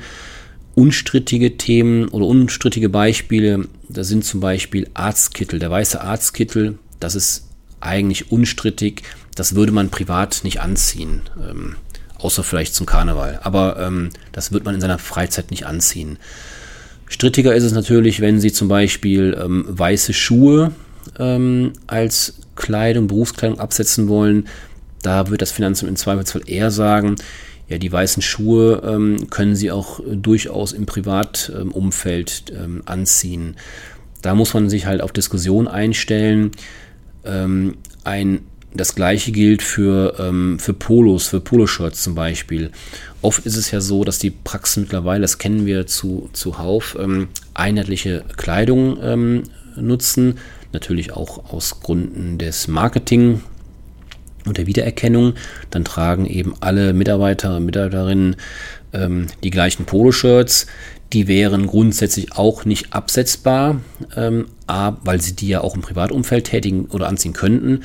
Unstrittige 0.74 1.56
Themen 1.56 2.08
oder 2.08 2.26
unstrittige 2.26 2.88
Beispiele, 2.88 3.68
da 3.88 4.04
sind 4.04 4.24
zum 4.24 4.40
Beispiel 4.40 4.88
Arztkittel. 4.94 5.58
Der 5.58 5.70
weiße 5.70 6.00
Arztkittel, 6.00 6.78
das 7.00 7.14
ist 7.14 7.48
eigentlich 7.80 8.32
unstrittig. 8.32 9.02
Das 9.34 9.54
würde 9.54 9.72
man 9.72 9.90
privat 9.90 10.40
nicht 10.44 10.60
anziehen, 10.60 11.22
ähm, 11.38 11.76
außer 12.18 12.42
vielleicht 12.42 12.74
zum 12.74 12.86
Karneval. 12.86 13.40
Aber 13.42 13.78
ähm, 13.78 14.10
das 14.32 14.52
wird 14.52 14.64
man 14.64 14.74
in 14.74 14.80
seiner 14.80 14.98
Freizeit 14.98 15.50
nicht 15.50 15.66
anziehen. 15.66 16.18
Strittiger 17.06 17.54
ist 17.54 17.64
es 17.64 17.72
natürlich, 17.72 18.20
wenn 18.20 18.40
Sie 18.40 18.52
zum 18.52 18.68
Beispiel 18.68 19.36
ähm, 19.38 19.66
weiße 19.68 20.14
Schuhe 20.14 20.72
ähm, 21.18 21.72
als 21.86 22.34
Kleidung, 22.56 23.06
Berufskleidung 23.06 23.60
absetzen 23.60 24.08
wollen. 24.08 24.48
Da 25.02 25.28
wird 25.28 25.42
das 25.42 25.52
Finanzamt 25.52 25.90
im 25.90 25.96
Zweifelsfall 25.96 26.42
eher 26.46 26.70
sagen, 26.70 27.16
ja, 27.72 27.78
die 27.78 27.90
weißen 27.90 28.22
Schuhe 28.22 28.82
ähm, 28.86 29.30
können 29.30 29.56
sie 29.56 29.70
auch 29.70 30.00
durchaus 30.06 30.72
im 30.72 30.84
Privatumfeld 30.84 32.52
ähm, 32.54 32.82
anziehen. 32.84 33.56
Da 34.20 34.34
muss 34.34 34.52
man 34.52 34.68
sich 34.68 34.84
halt 34.84 35.00
auf 35.00 35.10
Diskussion 35.10 35.66
einstellen. 35.66 36.50
Ähm, 37.24 37.78
ein, 38.04 38.40
das 38.74 38.94
gleiche 38.94 39.32
gilt 39.32 39.62
für, 39.62 40.16
ähm, 40.18 40.58
für 40.58 40.74
Polos, 40.74 41.28
für 41.28 41.40
Poloshirts 41.40 42.02
zum 42.02 42.14
Beispiel. 42.14 42.70
Oft 43.22 43.46
ist 43.46 43.56
es 43.56 43.70
ja 43.70 43.80
so, 43.80 44.04
dass 44.04 44.18
die 44.18 44.30
Praxen 44.30 44.82
mittlerweile, 44.82 45.22
das 45.22 45.38
kennen 45.38 45.64
wir 45.64 45.86
zu, 45.86 46.28
zuhauf, 46.34 46.98
ähm, 47.00 47.28
einheitliche 47.54 48.22
Kleidung 48.36 48.98
ähm, 49.02 49.44
nutzen. 49.76 50.34
Natürlich 50.74 51.14
auch 51.14 51.50
aus 51.50 51.80
Gründen 51.80 52.36
des 52.36 52.68
Marketing, 52.68 53.40
und 54.46 54.58
der 54.58 54.66
Wiedererkennung. 54.66 55.34
Dann 55.70 55.84
tragen 55.84 56.26
eben 56.26 56.54
alle 56.60 56.92
Mitarbeiter 56.92 57.56
und 57.56 57.64
Mitarbeiterinnen 57.64 58.36
ähm, 58.92 59.26
die 59.42 59.50
gleichen 59.50 59.84
Poloshirts. 59.84 60.66
Die 61.12 61.28
wären 61.28 61.66
grundsätzlich 61.66 62.32
auch 62.32 62.64
nicht 62.64 62.94
absetzbar, 62.94 63.80
ähm, 64.16 64.46
weil 64.66 65.20
sie 65.20 65.36
die 65.36 65.48
ja 65.48 65.60
auch 65.60 65.74
im 65.74 65.82
Privatumfeld 65.82 66.44
tätigen 66.44 66.86
oder 66.86 67.08
anziehen 67.08 67.34
könnten. 67.34 67.82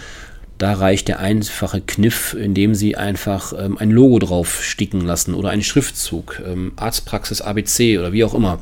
Da 0.58 0.74
reicht 0.74 1.08
der 1.08 1.20
einfache 1.20 1.82
Kniff, 1.82 2.34
indem 2.34 2.74
Sie 2.74 2.96
einfach 2.96 3.54
ähm, 3.58 3.78
ein 3.78 3.92
Logo 3.92 4.18
drauf 4.18 4.64
sticken 4.64 5.02
lassen 5.02 5.36
oder 5.36 5.50
einen 5.50 5.62
Schriftzug, 5.62 6.42
ähm, 6.44 6.72
Arztpraxis 6.78 7.42
ABC 7.42 8.00
oder 8.00 8.12
wie 8.12 8.24
auch 8.24 8.34
immer. 8.34 8.60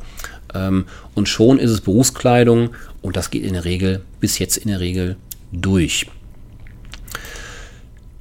Ähm, 0.54 0.84
und 1.14 1.28
schon 1.28 1.58
ist 1.58 1.70
es 1.70 1.80
Berufskleidung 1.80 2.70
und 3.00 3.16
das 3.16 3.30
geht 3.30 3.44
in 3.44 3.54
der 3.54 3.64
Regel, 3.64 4.02
bis 4.20 4.38
jetzt 4.38 4.58
in 4.58 4.68
der 4.68 4.80
Regel 4.80 5.16
durch. 5.52 6.06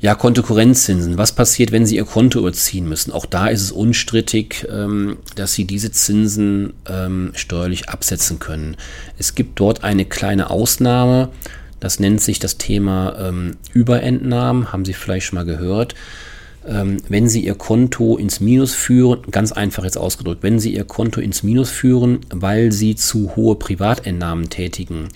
Ja, 0.06 0.14
Kontokorrentzinsen. 0.14 1.18
Was 1.18 1.32
passiert, 1.32 1.72
wenn 1.72 1.88
Sie 1.88 1.96
Ihr 1.96 2.06
Konto 2.06 2.38
überziehen 2.38 2.88
müssen? 2.88 3.12
Auch 3.12 3.26
da 3.26 3.48
ist 3.48 3.64
es 3.64 3.72
unstrittig, 3.72 4.68
ähm, 4.72 5.18
dass 5.34 5.56
Sie 5.56 5.66
diese 5.66 5.92
Zinsen 5.92 6.74
ähm, 6.88 7.32
steuerlich 7.34 7.90
absetzen 7.90 8.38
können. 8.38 8.78
Es 9.18 9.34
gibt 9.34 9.60
dort 9.60 9.84
eine 9.84 10.06
kleine 10.06 10.52
Ausnahme. 10.52 11.30
Das 11.80 12.00
nennt 12.00 12.22
sich 12.22 12.38
das 12.38 12.60
Thema 12.60 13.16
ähm, 13.18 13.58
Überentnahmen. 13.74 14.72
Haben 14.72 14.86
Sie 14.86 14.94
vielleicht 14.94 15.26
schon 15.26 15.38
mal 15.38 15.46
gehört. 15.46 15.96
Wenn 16.64 17.28
Sie 17.28 17.44
Ihr 17.44 17.56
Konto 17.56 18.18
ins 18.18 18.40
Minus 18.40 18.76
führen, 18.76 19.24
ganz 19.32 19.52
einfach 19.52 19.84
jetzt 19.84 19.98
ausgedrückt, 19.98 20.44
wenn 20.44 20.60
Sie 20.60 20.74
Ihr 20.74 20.84
Konto 20.84 21.20
ins 21.20 21.42
Minus 21.42 21.72
führen, 21.72 22.22
weil 22.32 22.72
Sie 22.72 22.96
zu 22.96 23.36
hohe 23.36 23.56
Privatentnahmen 23.56 24.50
tätigen. 24.50 25.10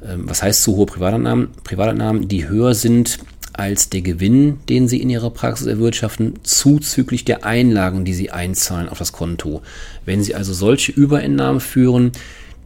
Was 0.00 0.42
heißt 0.42 0.64
zu 0.64 0.74
hohe 0.74 0.86
Privatentnahmen? 0.86 1.50
Privatentnahmen, 1.62 2.26
die 2.26 2.48
höher 2.48 2.74
sind 2.74 3.20
als 3.56 3.88
der 3.88 4.02
Gewinn, 4.02 4.58
den 4.68 4.86
Sie 4.86 5.00
in 5.00 5.10
Ihrer 5.10 5.30
Praxis 5.30 5.66
erwirtschaften, 5.66 6.34
zuzüglich 6.42 7.24
der 7.24 7.44
Einlagen, 7.44 8.04
die 8.04 8.14
Sie 8.14 8.30
einzahlen 8.30 8.88
auf 8.88 8.98
das 8.98 9.12
Konto. 9.12 9.62
Wenn 10.04 10.22
Sie 10.22 10.34
also 10.34 10.52
solche 10.52 10.92
Überentnahmen 10.92 11.60
führen, 11.60 12.12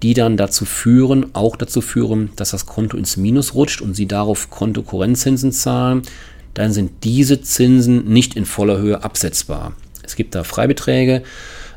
die 0.02 0.14
dann 0.14 0.36
dazu 0.36 0.64
führen, 0.64 1.34
auch 1.34 1.56
dazu 1.56 1.80
führen, 1.80 2.30
dass 2.36 2.50
das 2.50 2.66
Konto 2.66 2.96
ins 2.96 3.16
Minus 3.16 3.54
rutscht 3.54 3.82
und 3.82 3.94
Sie 3.94 4.06
darauf 4.06 4.50
Kontokorrentzinsen 4.50 5.52
zahlen, 5.52 6.02
dann 6.54 6.72
sind 6.72 7.04
diese 7.04 7.40
Zinsen 7.40 8.06
nicht 8.06 8.34
in 8.34 8.44
voller 8.44 8.78
Höhe 8.78 9.04
absetzbar. 9.04 9.72
Es 10.02 10.16
gibt 10.16 10.34
da 10.34 10.42
Freibeträge 10.42 11.22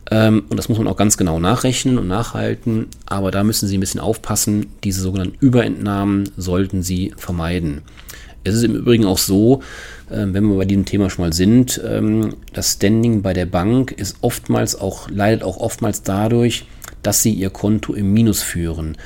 ähm, 0.09 0.43
und 0.49 0.57
das 0.57 0.69
muss 0.69 0.77
man 0.77 0.87
auch 0.87 0.97
ganz 0.97 1.17
genau 1.17 1.39
nachrechnen 1.39 1.97
und 1.99 2.07
nachhalten, 2.07 2.87
aber 3.05 3.29
da 3.29 3.43
müssen 3.43 3.67
Sie 3.67 3.77
ein 3.77 3.81
bisschen 3.81 3.99
aufpassen. 3.99 4.67
Diese 4.83 5.01
sogenannten 5.01 5.37
Überentnahmen 5.39 6.29
sollten 6.35 6.81
Sie 6.81 7.13
vermeiden. 7.17 7.83
Es 8.43 8.55
ist 8.55 8.63
im 8.63 8.75
Übrigen 8.75 9.05
auch 9.05 9.17
so, 9.17 9.61
äh, 10.09 10.25
wenn 10.27 10.45
wir 10.45 10.57
bei 10.57 10.65
diesem 10.65 10.85
Thema 10.85 11.09
schon 11.09 11.25
mal 11.25 11.33
sind, 11.33 11.81
ähm, 11.85 12.35
das 12.53 12.73
Standing 12.73 13.21
bei 13.21 13.33
der 13.33 13.45
Bank 13.45 13.91
ist 13.91 14.17
oftmals 14.21 14.75
auch, 14.79 15.09
leidet 15.09 15.43
auch 15.43 15.57
oftmals 15.57 16.03
dadurch, 16.03 16.65
dass 17.01 17.21
Sie 17.21 17.31
Ihr 17.31 17.49
Konto 17.49 17.93
im 17.93 18.13
Minus 18.13 18.41
führen. 18.41 18.97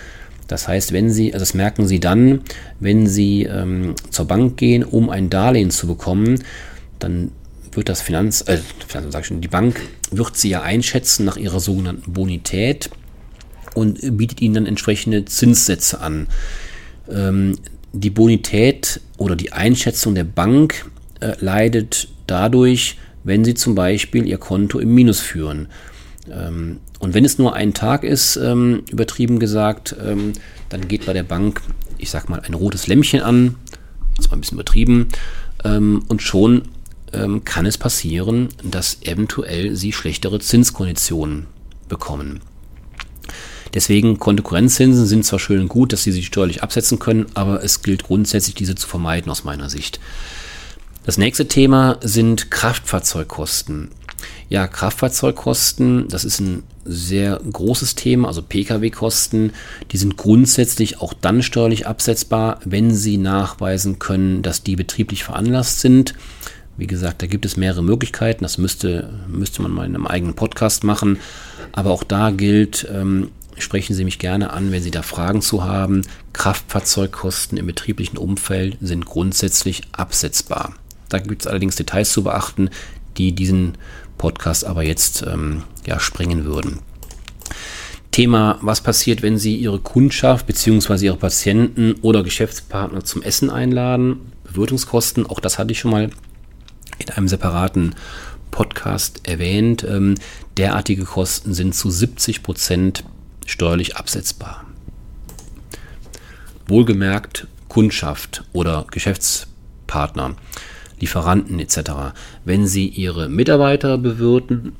Das 0.48 0.68
heißt, 0.68 0.94
wenn 0.94 1.10
Sie, 1.10 1.34
also 1.34 1.44
das 1.44 1.54
merken 1.54 1.88
Sie 1.88 2.00
dann, 2.00 2.42
wenn 2.80 3.08
Sie 3.08 3.44
ähm, 3.44 3.96
zur 4.12 4.26
Bank 4.26 4.58
gehen, 4.58 4.84
um 4.84 5.10
ein 5.10 5.30
Darlehen 5.30 5.72
zu 5.72 5.88
bekommen, 5.88 6.44
dann 7.00 7.32
wird 7.74 7.90
das 7.90 8.02
Finanz, 8.02 8.42
äh, 8.42 8.60
sag 8.88 9.22
ich 9.22 9.28
schon, 9.28 9.42
die 9.42 9.48
Bank 9.48 9.82
wird 10.10 10.38
Sie 10.38 10.50
ja 10.50 10.62
einschätzen 10.62 11.26
nach 11.26 11.38
Ihrer 11.38 11.60
sogenannten 11.60 12.14
Bonität 12.14 12.90
und 13.76 14.18
bietet 14.18 14.42
Ihnen 14.42 14.56
dann 14.56 14.66
entsprechende 14.66 15.26
Zinssätze 15.26 16.00
an. 16.00 16.28
Ähm, 17.12 17.58
die 17.94 18.10
Bonität 18.10 19.02
oder 19.18 19.36
die 19.36 19.54
Einschätzung 19.54 20.16
der 20.16 20.24
Bank 20.24 20.86
äh, 21.20 21.34
leidet 21.40 22.08
dadurch, 22.28 22.98
wenn 23.24 23.44
Sie 23.44 23.54
zum 23.54 23.76
Beispiel 23.76 24.26
Ihr 24.26 24.38
Konto 24.38 24.80
im 24.80 24.94
Minus 24.94 25.20
führen. 25.20 25.68
Ähm, 26.32 26.80
und 27.00 27.14
wenn 27.14 27.26
es 27.26 27.38
nur 27.38 27.56
ein 27.56 27.74
Tag 27.74 28.04
ist, 28.04 28.38
ähm, 28.38 28.84
übertrieben 28.92 29.40
gesagt, 29.40 29.96
ähm, 30.04 30.34
dann 30.70 30.88
geht 30.88 31.06
bei 31.06 31.14
der 31.14 31.24
Bank, 31.24 31.62
ich 31.98 32.10
sag 32.10 32.30
mal, 32.30 32.42
ein 32.42 32.54
rotes 32.54 32.88
Lämpchen 32.88 33.22
an, 33.22 33.56
jetzt 34.18 34.30
mal 34.30 34.38
ein 34.38 34.42
bisschen 34.42 34.58
übertrieben, 34.58 35.08
ähm, 35.64 36.04
und 36.08 36.22
schon 36.22 36.64
ähm, 37.14 37.44
kann 37.44 37.66
es 37.66 37.78
passieren, 37.78 38.50
dass 38.64 39.02
eventuell 39.04 39.76
sie 39.76 39.94
schlechtere 39.94 40.40
Zinskonditionen 40.40 41.48
bekommen. 41.88 42.42
Deswegen 43.74 44.20
Kontokorrentzinsen 44.20 45.06
sind 45.06 45.26
zwar 45.26 45.40
schön 45.40 45.62
und 45.62 45.68
gut, 45.68 45.94
dass 45.94 46.04
sie 46.04 46.12
sich 46.12 46.28
steuerlich 46.28 46.64
absetzen 46.64 47.00
können, 47.00 47.26
aber 47.34 47.64
es 47.64 47.82
gilt 47.82 48.04
grundsätzlich, 48.04 48.56
diese 48.56 48.76
zu 48.76 48.88
vermeiden 48.88 49.32
aus 49.32 49.44
meiner 49.44 49.70
Sicht. 49.70 50.00
Das 51.06 51.18
nächste 51.18 51.48
Thema 51.48 51.98
sind 52.02 52.52
Kraftfahrzeugkosten. 52.52 53.92
Ja, 54.50 54.68
Kraftfahrzeugkosten, 54.68 56.08
das 56.10 56.26
ist 56.26 56.40
ein 56.40 56.64
sehr 56.86 57.40
großes 57.52 57.96
Thema, 57.96 58.28
also 58.28 58.42
Pkw-Kosten, 58.42 59.52
die 59.92 59.98
sind 59.98 60.18
grundsätzlich 60.18 61.02
auch 61.02 61.14
dann 61.14 61.44
steuerlich 61.44 61.86
absetzbar, 61.86 62.60
wenn 62.66 62.94
sie 62.94 63.18
nachweisen 63.18 64.00
können, 64.00 64.42
dass 64.42 64.64
die 64.64 64.76
betrieblich 64.76 65.24
veranlasst 65.24 65.82
sind. 65.82 66.14
Wie 66.78 66.88
gesagt, 66.88 67.22
da 67.22 67.28
gibt 67.28 67.46
es 67.46 67.58
mehrere 67.58 67.84
Möglichkeiten, 67.84 68.44
das 68.44 68.58
müsste, 68.58 69.10
müsste 69.28 69.62
man 69.62 69.72
mal 69.72 69.86
in 69.86 69.96
einem 69.96 70.08
eigenen 70.08 70.36
Podcast 70.36 70.84
machen. 70.84 71.20
Aber 71.72 71.92
auch 71.92 72.04
da 72.04 72.30
gilt, 72.30 72.88
ähm, 72.92 73.32
sprechen 73.60 73.94
Sie 73.96 74.04
mich 74.04 74.20
gerne 74.20 74.52
an, 74.52 74.72
wenn 74.72 74.84
Sie 74.84 74.92
da 74.92 75.02
Fragen 75.02 75.42
zu 75.42 75.64
haben. 75.64 76.02
Kraftfahrzeugkosten 76.34 77.58
im 77.58 77.66
betrieblichen 77.66 78.18
Umfeld 78.18 78.78
sind 78.82 79.06
grundsätzlich 79.06 79.84
absetzbar. 79.92 80.74
Da 81.10 81.20
gibt 81.20 81.44
es 81.44 81.48
allerdings 81.48 81.76
Details 81.76 82.12
zu 82.12 82.24
beachten, 82.24 82.70
die 83.18 83.34
diesen 83.34 83.74
Podcast 84.18 84.66
aber 84.66 84.84
jetzt 84.84 85.24
ähm, 85.28 85.64
ja, 85.86 86.00
sprengen 86.00 86.46
würden. 86.46 86.80
Thema, 88.12 88.58
was 88.62 88.82
passiert, 88.82 89.22
wenn 89.22 89.38
Sie 89.38 89.56
Ihre 89.56 89.80
Kundschaft 89.80 90.48
bzw. 90.48 91.06
Ihre 91.06 91.18
Patienten 91.18 91.94
oder 92.02 92.24
Geschäftspartner 92.24 93.04
zum 93.04 93.22
Essen 93.22 93.50
einladen? 93.50 94.32
Bewirtungskosten, 94.44 95.26
auch 95.26 95.40
das 95.40 95.60
hatte 95.60 95.72
ich 95.72 95.80
schon 95.80 95.92
mal 95.92 96.10
in 96.98 97.10
einem 97.12 97.28
separaten 97.28 97.96
Podcast 98.50 99.28
erwähnt. 99.28 99.86
Ähm, 99.88 100.16
derartige 100.58 101.04
Kosten 101.04 101.54
sind 101.54 101.76
zu 101.76 101.92
70 101.92 102.42
Prozent 102.42 103.04
steuerlich 103.48 103.96
absetzbar. 103.96 104.66
Wohlgemerkt 106.68 107.48
Kundschaft 107.68 108.44
oder 108.54 108.86
Geschäftspartner. 108.92 110.36
Lieferanten 111.00 111.60
etc. 111.60 111.78
Wenn 112.46 112.68
Sie 112.68 112.88
Ihre 112.88 113.30
Mitarbeiter 113.30 113.98
bewirten, 113.98 114.74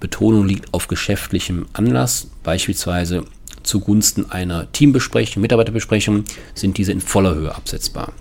Betonung 0.00 0.46
liegt 0.46 0.72
auf 0.72 0.88
geschäftlichem 0.88 1.66
Anlass, 1.72 2.30
beispielsweise 2.42 3.24
zugunsten 3.62 4.30
einer 4.30 4.72
Teambesprechung, 4.72 5.42
Mitarbeiterbesprechung, 5.42 6.24
sind 6.54 6.78
diese 6.78 6.92
in 6.92 7.00
voller 7.00 7.34
Höhe 7.34 7.54
absetzbar. 7.54 8.12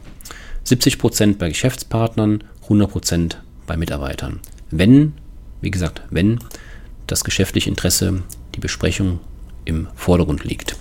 70% 0.66 1.38
bei 1.38 1.48
Geschäftspartnern, 1.48 2.44
100% 2.68 3.36
bei 3.66 3.78
Mitarbeitern. 3.78 4.42
Wenn, 4.70 5.14
wie 5.62 5.72
gesagt, 5.72 6.02
wenn 6.10 6.40
das 7.08 7.24
geschäftliche 7.24 7.70
Interesse, 7.70 8.22
die 8.56 8.60
Besprechung 8.60 9.20
im 9.70 9.88
Vordergrund 9.96 10.44
liegt. 10.44 10.76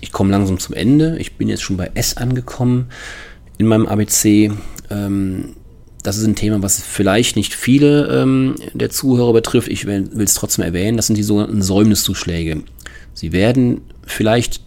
Ich 0.00 0.12
komme 0.12 0.30
langsam 0.30 0.58
zum 0.58 0.74
Ende. 0.74 1.18
Ich 1.18 1.36
bin 1.36 1.48
jetzt 1.48 1.62
schon 1.62 1.76
bei 1.76 1.90
S 1.94 2.16
angekommen 2.16 2.86
in 3.58 3.66
meinem 3.66 3.86
ABC. 3.86 4.52
Ähm, 4.90 5.56
das 6.02 6.16
ist 6.16 6.26
ein 6.26 6.36
Thema, 6.36 6.62
was 6.62 6.82
vielleicht 6.82 7.36
nicht 7.36 7.54
viele 7.54 8.06
ähm, 8.08 8.54
der 8.72 8.90
Zuhörer 8.90 9.34
betrifft. 9.34 9.68
Ich 9.68 9.86
will 9.86 10.08
es 10.18 10.34
trotzdem 10.34 10.64
erwähnen. 10.64 10.96
Das 10.96 11.06
sind 11.06 11.16
die 11.16 11.22
sogenannten 11.22 11.60
Säumniszuschläge. 11.60 12.62
Sie 13.12 13.32
werden 13.32 13.82
vielleicht 14.06 14.62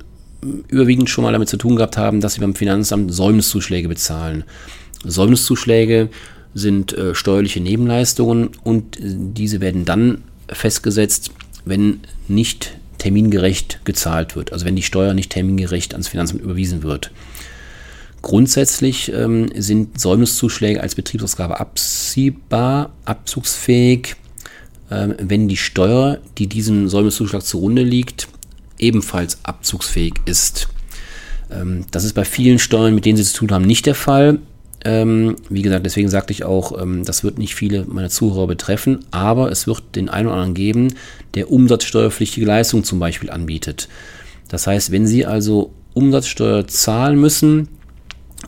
überwiegend 0.67 1.09
schon 1.09 1.23
mal 1.23 1.31
damit 1.31 1.49
zu 1.49 1.57
tun 1.57 1.75
gehabt 1.75 1.97
haben, 1.97 2.21
dass 2.21 2.33
sie 2.35 2.41
beim 2.41 2.53
Finanzamt 2.53 3.13
Säumniszuschläge 3.13 3.87
bezahlen. 3.87 4.43
Säumniszuschläge 5.03 6.09
sind 6.53 6.93
äh, 6.93 7.15
steuerliche 7.15 7.61
Nebenleistungen 7.61 8.51
und 8.63 8.99
äh, 8.99 9.03
diese 9.03 9.61
werden 9.61 9.85
dann 9.85 10.23
festgesetzt, 10.47 11.31
wenn 11.65 12.01
nicht 12.27 12.77
termingerecht 12.97 13.81
gezahlt 13.83 14.35
wird. 14.35 14.53
Also 14.53 14.65
wenn 14.65 14.75
die 14.75 14.83
Steuer 14.83 15.13
nicht 15.13 15.31
termingerecht 15.31 15.93
ans 15.93 16.07
Finanzamt 16.07 16.41
überwiesen 16.41 16.83
wird. 16.83 17.11
Grundsätzlich 18.21 19.11
ähm, 19.11 19.49
sind 19.53 19.99
Säumniszuschläge 19.99 20.79
als 20.81 20.95
Betriebsausgabe 20.95 21.59
abziehbar, 21.59 22.93
abzugsfähig, 23.03 24.15
äh, 24.89 25.09
wenn 25.17 25.49
die 25.49 25.57
Steuer, 25.57 26.19
die 26.37 26.47
diesem 26.47 26.87
Säumniszuschlag 26.87 27.43
zugrunde 27.43 27.83
liegt, 27.83 28.29
ebenfalls 28.79 29.39
abzugsfähig 29.43 30.13
ist. 30.25 30.69
Ähm, 31.51 31.85
das 31.91 32.05
ist 32.05 32.13
bei 32.13 32.23
vielen 32.23 32.59
Steuern, 32.59 32.95
mit 32.95 33.03
denen 33.03 33.17
Sie 33.17 33.25
zu 33.25 33.39
tun 33.39 33.51
haben, 33.51 33.65
nicht 33.65 33.85
der 33.85 33.95
Fall. 33.95 34.39
Ähm, 34.85 35.37
wie 35.49 35.61
gesagt, 35.61 35.85
deswegen 35.85 36.09
sagte 36.09 36.33
ich 36.33 36.43
auch, 36.43 36.81
ähm, 36.81 37.05
das 37.05 37.23
wird 37.23 37.37
nicht 37.37 37.55
viele 37.55 37.85
meiner 37.85 38.09
Zuhörer 38.09 38.47
betreffen, 38.47 38.99
aber 39.11 39.49
es 39.51 39.65
wird 39.65 39.95
den 39.95 40.09
einen 40.09 40.27
oder 40.27 40.35
anderen 40.35 40.53
geben, 40.53 40.95
der 41.35 41.51
umsatzsteuerpflichtige 41.51 42.45
Leistungen 42.45 42.83
zum 42.83 42.99
Beispiel 42.99 43.29
anbietet. 43.29 43.87
Das 44.49 44.67
heißt, 44.67 44.91
wenn 44.91 45.07
Sie 45.07 45.25
also 45.25 45.71
Umsatzsteuer 45.93 46.67
zahlen 46.67 47.19
müssen, 47.19 47.69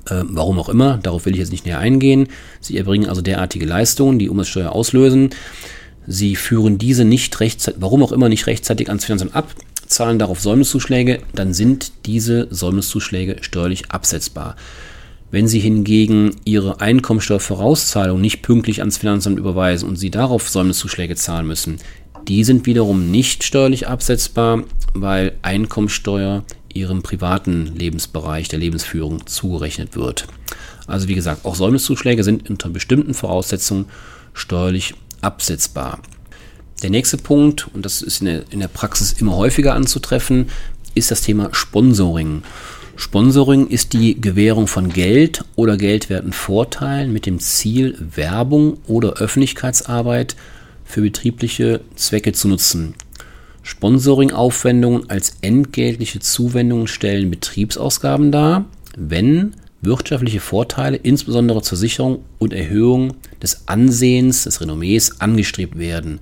äh, 0.10 0.24
warum 0.24 0.60
auch 0.60 0.70
immer, 0.70 0.98
darauf 1.02 1.26
will 1.26 1.34
ich 1.34 1.40
jetzt 1.40 1.52
nicht 1.52 1.66
näher 1.66 1.80
eingehen. 1.80 2.28
Sie 2.60 2.78
erbringen 2.78 3.08
also 3.08 3.22
derartige 3.22 3.66
Leistungen, 3.66 4.20
die 4.20 4.30
Umsatzsteuer 4.30 4.72
auslösen. 4.72 5.30
Sie 6.06 6.36
führen 6.36 6.78
diese 6.78 7.06
nicht 7.06 7.40
rechtzeitig, 7.40 7.82
warum 7.82 8.04
auch 8.04 8.12
immer 8.12 8.30
nicht 8.30 8.46
rechtzeitig 8.48 8.90
ans 8.90 9.06
Finanzamt 9.06 9.36
ab, 9.36 9.50
zahlen 9.88 10.20
darauf 10.20 10.42
Säumniszuschläge, 10.42 11.22
dann 11.34 11.54
sind 11.54 11.94
diese 12.06 12.48
Säumniszuschläge 12.52 13.38
steuerlich 13.42 13.92
absetzbar. 13.92 14.56
Wenn 15.32 15.48
Sie 15.48 15.60
hingegen 15.60 16.36
Ihre 16.46 16.82
Einkommensteuervorauszahlung 16.82 18.22
nicht 18.22 18.42
pünktlich 18.42 18.80
ans 18.80 18.98
Finanzamt 18.98 19.40
überweisen 19.40 19.90
und 19.90 19.98
Sie 19.98 20.12
darauf 20.12 20.50
Säumniszuschläge 20.50 21.16
zahlen 21.16 21.48
müssen, 21.48 21.78
die 22.28 22.44
sind 22.44 22.66
wiederum 22.66 23.12
nicht 23.12 23.44
steuerlich 23.44 23.88
absetzbar, 23.88 24.64
weil 24.94 25.34
Einkommensteuer 25.42 26.44
Ihrem 26.74 27.04
privaten 27.04 27.74
Lebensbereich 27.76 28.50
der 28.50 28.60
Lebensführung 28.60 29.26
zugerechnet 29.28 29.96
wird. 29.96 30.28
Also 30.88 31.08
wie 31.08 31.16
gesagt, 31.16 31.46
auch 31.46 31.56
Säumniszuschläge 31.56 32.24
sind 32.24 32.50
unter 32.50 32.70
bestimmten 32.70 33.14
Voraussetzungen 33.14 33.86
steuerlich 34.34 34.94
absetzbar. 35.22 36.00
Der 36.84 36.90
nächste 36.90 37.18
Punkt, 37.18 37.68
und 37.74 37.86
das 37.86 38.02
ist 38.02 38.22
in 38.22 38.28
der, 38.28 38.44
in 38.52 38.60
der 38.60 38.68
Praxis 38.68 39.14
immer 39.14 39.36
häufiger 39.36 39.74
anzutreffen, 39.74 40.50
ist 40.94 41.12
das 41.12 41.22
Thema 41.22 41.50
Sponsoring. 41.54 42.44
Sponsoring 42.98 43.68
ist 43.68 43.92
die 43.92 44.20
Gewährung 44.20 44.68
von 44.68 44.90
Geld 44.90 45.44
oder 45.56 45.76
geldwerten 45.76 46.32
Vorteilen 46.32 47.12
mit 47.12 47.26
dem 47.26 47.40
Ziel, 47.40 47.98
Werbung 48.00 48.78
oder 48.88 49.14
Öffentlichkeitsarbeit 49.14 50.36
für 50.86 51.02
betriebliche 51.02 51.82
Zwecke 51.96 52.32
zu 52.32 52.48
nutzen. 52.48 52.96
Sponsoring-Aufwendungen 53.64 55.10
als 55.10 55.38
entgeltliche 55.42 56.20
Zuwendungen 56.20 56.88
stellen 56.88 57.30
Betriebsausgaben 57.32 58.32
dar, 58.32 58.66
wenn 58.96 59.56
wirtschaftliche 59.82 60.40
Vorteile, 60.40 60.98
insbesondere 60.98 61.62
zur 61.64 61.78
Sicherung 61.78 62.20
und 62.40 62.54
Erhöhung 62.54 63.16
des 63.42 63.68
Ansehens, 63.68 64.44
des 64.44 64.62
Renommees, 64.62 65.20
angestrebt 65.20 65.78
werden 65.78 66.20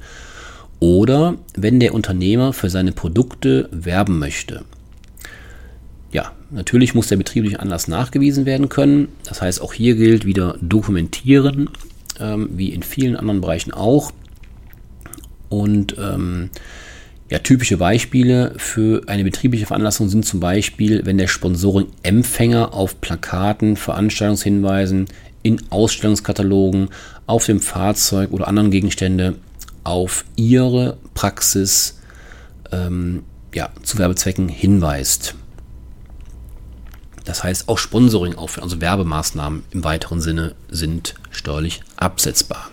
oder 0.79 1.35
wenn 1.55 1.79
der 1.79 1.93
Unternehmer 1.93 2.51
für 2.51 2.69
seine 2.69 2.93
Produkte 2.93 3.69
werben 3.71 4.19
möchte. 4.19 4.63
Ja, 6.13 6.31
natürlich 6.51 6.93
muss 6.93 7.07
der 7.07 7.17
betriebliche 7.17 7.59
Anlass 7.59 7.87
nachgewiesen 7.87 8.45
werden 8.45 8.69
können. 8.69 9.07
Das 9.25 9.41
heißt, 9.41 9.61
auch 9.61 9.73
hier 9.73 9.95
gilt 9.95 10.25
wieder 10.25 10.57
dokumentieren, 10.61 11.71
ähm, 12.19 12.49
wie 12.53 12.69
in 12.69 12.83
vielen 12.83 13.15
anderen 13.15 13.41
Bereichen 13.41 13.73
auch. 13.73 14.11
Und 15.49 15.95
ähm, 15.99 16.51
ja, 17.31 17.39
typische 17.39 17.77
Beispiele 17.77 18.53
für 18.57 19.01
eine 19.07 19.23
betriebliche 19.23 19.65
Veranlassung 19.65 20.07
sind 20.07 20.23
zum 20.23 20.39
Beispiel, 20.39 21.03
wenn 21.03 21.17
der 21.17 21.27
Sponsoring-Empfänger 21.27 22.75
auf 22.75 23.01
Plakaten, 23.01 23.75
Veranstaltungshinweisen, 23.75 25.07
in 25.41 25.61
Ausstellungskatalogen, 25.71 26.89
auf 27.25 27.47
dem 27.47 27.59
Fahrzeug 27.59 28.31
oder 28.31 28.47
anderen 28.47 28.69
Gegenstände 28.69 29.35
auf 29.83 30.25
ihre 30.35 30.97
Praxis 31.15 31.99
ähm, 32.71 33.23
ja, 33.53 33.69
zu 33.81 33.97
Werbezwecken 33.97 34.47
hinweist. 34.47 35.35
Das 37.25 37.43
heißt, 37.43 37.69
auch 37.69 37.77
Sponsoring, 37.77 38.35
also 38.37 38.81
Werbemaßnahmen 38.81 39.63
im 39.71 39.83
weiteren 39.83 40.21
Sinne, 40.21 40.55
sind 40.69 41.15
steuerlich 41.31 41.81
absetzbar. 41.95 42.69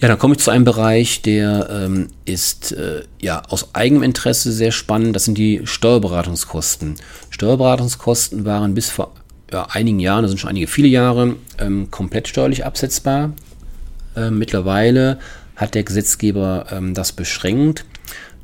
Ja, 0.00 0.08
dann 0.08 0.18
komme 0.18 0.34
ich 0.34 0.40
zu 0.40 0.50
einem 0.50 0.64
Bereich, 0.64 1.20
der 1.20 1.68
ähm, 1.70 2.08
ist 2.24 2.72
äh, 2.72 3.02
ja 3.20 3.42
aus 3.48 3.74
eigenem 3.74 4.02
Interesse 4.02 4.50
sehr 4.50 4.72
spannend. 4.72 5.14
Das 5.14 5.26
sind 5.26 5.36
die 5.36 5.60
Steuerberatungskosten. 5.64 6.96
Steuerberatungskosten 7.28 8.46
waren 8.46 8.72
bis 8.72 8.88
vor 8.88 9.12
ja, 9.52 9.66
einigen 9.70 10.00
Jahren, 10.00 10.22
das 10.22 10.30
sind 10.30 10.38
schon 10.38 10.48
einige 10.48 10.68
viele 10.68 10.88
Jahre, 10.88 11.36
ähm, 11.58 11.90
komplett 11.90 12.28
steuerlich 12.28 12.64
absetzbar. 12.64 13.34
Äh, 14.16 14.30
mittlerweile 14.30 15.18
hat 15.56 15.74
der 15.74 15.82
Gesetzgeber 15.82 16.66
ähm, 16.70 16.94
das 16.94 17.12
beschränkt. 17.12 17.84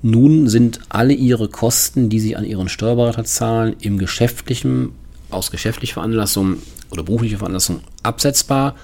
Nun 0.03 0.49
sind 0.49 0.81
alle 0.89 1.15
ihre 1.15 1.49
Kosten, 1.49 2.09
die 2.09 2.21
sie 2.21 2.37
an 2.37 2.45
ihren 2.45 2.69
Steuerberater 2.69 3.25
zahlen, 3.25 3.77
im 3.81 3.99
geschäftlichen, 3.99 4.91
aus 5.31 5.51
geschäftlicher 5.51 5.95
Veranlassung 5.95 6.59
oder 6.91 7.03
beruflicher 7.03 7.39
Veranlassung 7.39 7.81
absetzbar. 8.03 8.77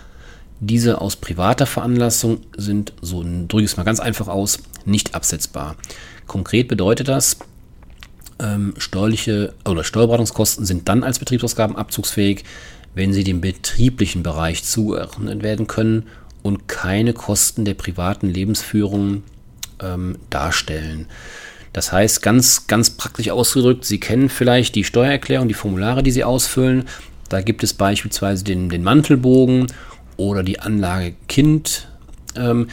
Diese 0.60 1.00
aus 1.00 1.16
privater 1.16 1.66
Veranlassung 1.66 2.38
sind, 2.56 2.92
so 3.02 3.22
drücke 3.22 3.64
ich 3.64 3.70
es 3.70 3.76
mal 3.76 3.82
ganz 3.84 4.00
einfach 4.00 4.28
aus, 4.28 4.60
nicht 4.84 5.14
absetzbar. 5.14 5.76
Konkret 6.26 6.68
bedeutet 6.68 7.08
das, 7.08 7.36
ähm, 8.38 8.74
steuerliche 8.78 9.54
oder 9.64 9.84
Steuerberatungskosten 9.84 10.64
sind 10.66 10.88
dann 10.88 11.04
als 11.04 11.18
Betriebsausgaben 11.18 11.76
abzugsfähig, 11.76 12.44
wenn 12.94 13.12
sie 13.12 13.24
dem 13.24 13.40
betrieblichen 13.40 14.22
Bereich 14.22 14.64
zugeordnet 14.64 15.42
werden 15.42 15.66
können 15.66 16.04
und 16.42 16.68
keine 16.68 17.12
Kosten 17.12 17.64
der 17.64 17.74
privaten 17.74 18.28
Lebensführung 18.28 19.22
ähm, 19.82 20.16
darstellen. 20.30 21.06
Das 21.72 21.92
heißt, 21.92 22.22
ganz, 22.22 22.66
ganz 22.66 22.90
praktisch 22.90 23.30
ausgedrückt, 23.30 23.84
Sie 23.84 23.98
kennen 23.98 24.28
vielleicht 24.28 24.74
die 24.74 24.84
Steuererklärung, 24.84 25.48
die 25.48 25.54
Formulare, 25.54 26.02
die 26.02 26.10
Sie 26.10 26.24
ausfüllen. 26.24 26.84
Da 27.28 27.40
gibt 27.40 27.62
es 27.64 27.72
beispielsweise 27.72 28.44
den, 28.44 28.68
den 28.68 28.82
Mantelbogen 28.82 29.68
oder 30.16 30.42
die 30.42 30.60
Anlage 30.60 31.14
Kind. 31.28 31.88
Ähm, 32.36 32.68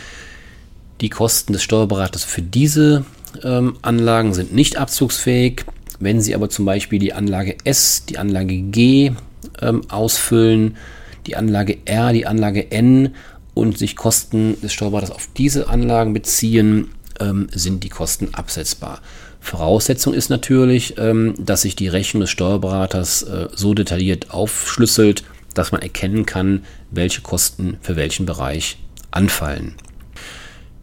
die 1.00 1.10
Kosten 1.10 1.54
des 1.54 1.64
Steuerberaters 1.64 2.26
für 2.26 2.42
diese 2.42 3.06
ähm, 3.44 3.78
Anlagen 3.82 4.34
sind 4.34 4.54
nicht 4.54 4.78
abzugsfähig. 4.78 5.64
Wenn 6.00 6.20
Sie 6.22 6.36
aber 6.36 6.50
zum 6.50 6.66
Beispiel 6.66 7.00
die 7.00 7.14
Anlage 7.14 7.56
S, 7.64 8.06
die 8.06 8.18
Anlage 8.18 8.58
G 8.58 9.12
ähm, 9.62 9.82
ausfüllen, 9.90 10.76
die 11.26 11.38
Anlage 11.38 11.78
R, 11.86 12.12
die 12.12 12.26
Anlage 12.26 12.72
N 12.72 13.16
und 13.54 13.78
sich 13.78 13.96
Kosten 13.96 14.60
des 14.62 14.74
Steuerberaters 14.74 15.12
auf 15.12 15.30
diese 15.38 15.70
Anlagen 15.70 16.14
beziehen, 16.14 16.90
ähm, 17.20 17.48
sind 17.52 17.84
die 17.84 17.90
Kosten 17.90 18.34
absetzbar. 18.34 19.02
Voraussetzung 19.40 20.14
ist 20.14 20.30
natürlich, 20.30 20.98
ähm, 20.98 21.34
dass 21.38 21.62
sich 21.62 21.76
die 21.76 21.88
Rechnung 21.88 22.22
des 22.22 22.30
Steuerberaters 22.30 23.24
äh, 23.24 23.48
so 23.56 23.74
detailliert 23.74 24.32
aufschlüsselt, 24.32 25.24
dass 25.54 25.72
man 25.72 25.82
erkennen 25.82 26.26
kann, 26.26 26.64
welche 26.92 27.22
Kosten 27.22 27.78
für 27.82 27.96
welchen 27.96 28.26
Bereich 28.26 28.78
anfallen. 29.12 29.76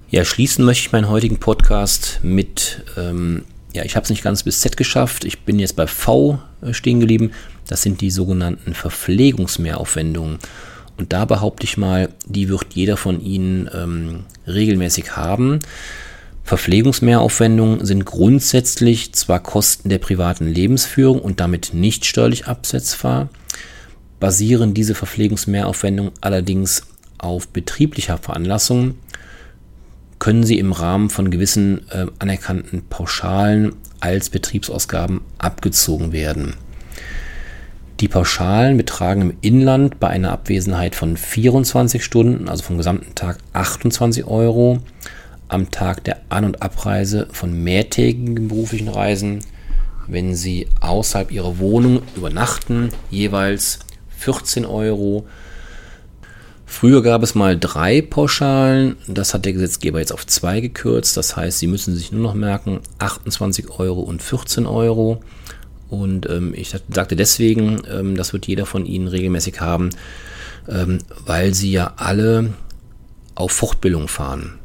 Ja, 0.08 0.24
schließen 0.24 0.64
möchte 0.64 0.86
ich 0.86 0.92
meinen 0.92 1.08
heutigen 1.08 1.38
Podcast 1.38 2.20
mit, 2.22 2.84
ähm, 2.96 3.44
ja, 3.72 3.84
ich 3.84 3.96
habe 3.96 4.04
es 4.04 4.10
nicht 4.10 4.22
ganz 4.22 4.44
bis 4.44 4.60
Z 4.60 4.76
geschafft. 4.76 5.24
Ich 5.24 5.40
bin 5.40 5.58
jetzt 5.58 5.76
bei 5.76 5.86
V 5.86 6.38
äh, 6.62 6.72
stehen 6.72 7.00
geblieben. 7.00 7.32
Das 7.68 7.82
sind 7.82 8.00
die 8.00 8.10
sogenannten 8.10 8.74
Verpflegungsmehraufwendungen. 8.74 10.38
Und 10.96 11.12
da 11.12 11.24
behaupte 11.24 11.64
ich 11.64 11.76
mal, 11.76 12.08
die 12.26 12.48
wird 12.48 12.74
jeder 12.74 12.96
von 12.96 13.20
Ihnen 13.20 13.68
ähm, 13.74 14.24
regelmäßig 14.46 15.16
haben. 15.16 15.58
Verpflegungsmehraufwendungen 16.46 17.84
sind 17.84 18.04
grundsätzlich 18.04 19.12
zwar 19.12 19.40
Kosten 19.40 19.88
der 19.88 19.98
privaten 19.98 20.46
Lebensführung 20.46 21.20
und 21.20 21.40
damit 21.40 21.74
nicht 21.74 22.04
steuerlich 22.06 22.46
absetzbar, 22.46 23.30
basieren 24.20 24.72
diese 24.72 24.94
Verpflegungsmehraufwendungen 24.94 26.12
allerdings 26.20 26.82
auf 27.18 27.48
betrieblicher 27.48 28.16
Veranlassung, 28.18 28.94
können 30.20 30.44
sie 30.44 30.60
im 30.60 30.70
Rahmen 30.70 31.10
von 31.10 31.32
gewissen 31.32 31.90
äh, 31.90 32.06
anerkannten 32.20 32.84
Pauschalen 32.88 33.74
als 33.98 34.30
Betriebsausgaben 34.30 35.22
abgezogen 35.38 36.12
werden. 36.12 36.54
Die 37.98 38.08
Pauschalen 38.08 38.76
betragen 38.76 39.22
im 39.22 39.36
Inland 39.40 39.98
bei 39.98 40.08
einer 40.08 40.30
Abwesenheit 40.30 40.94
von 40.94 41.16
24 41.16 42.04
Stunden, 42.04 42.48
also 42.48 42.62
vom 42.62 42.76
gesamten 42.76 43.16
Tag 43.16 43.38
28 43.52 44.26
Euro, 44.26 44.78
am 45.48 45.70
Tag 45.70 46.04
der 46.04 46.20
An- 46.28 46.44
und 46.44 46.62
Abreise 46.62 47.28
von 47.32 47.52
mehrtägigen 47.62 48.48
beruflichen 48.48 48.88
Reisen, 48.88 49.40
wenn 50.06 50.34
Sie 50.34 50.68
außerhalb 50.80 51.30
Ihrer 51.30 51.58
Wohnung 51.58 52.02
übernachten, 52.16 52.90
jeweils 53.10 53.80
14 54.18 54.64
Euro. 54.64 55.26
Früher 56.64 57.02
gab 57.02 57.22
es 57.22 57.34
mal 57.34 57.58
drei 57.58 58.02
Pauschalen, 58.02 58.96
das 59.06 59.34
hat 59.34 59.44
der 59.44 59.52
Gesetzgeber 59.52 60.00
jetzt 60.00 60.12
auf 60.12 60.26
zwei 60.26 60.60
gekürzt, 60.60 61.16
das 61.16 61.36
heißt, 61.36 61.58
Sie 61.58 61.68
müssen 61.68 61.94
sich 61.94 62.12
nur 62.12 62.22
noch 62.22 62.34
merken 62.34 62.80
28 62.98 63.70
Euro 63.70 64.00
und 64.00 64.22
14 64.22 64.66
Euro. 64.66 65.20
Und 65.88 66.28
ähm, 66.28 66.52
ich 66.54 66.74
sagte 66.88 67.14
deswegen, 67.14 67.82
ähm, 67.88 68.16
das 68.16 68.32
wird 68.32 68.48
jeder 68.48 68.66
von 68.66 68.86
Ihnen 68.86 69.06
regelmäßig 69.06 69.60
haben, 69.60 69.90
ähm, 70.68 70.98
weil 71.24 71.54
Sie 71.54 71.70
ja 71.70 71.94
alle 71.96 72.54
auf 73.36 73.52
Fortbildung 73.52 74.08
fahren. 74.08 74.55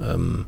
Ähm, 0.00 0.46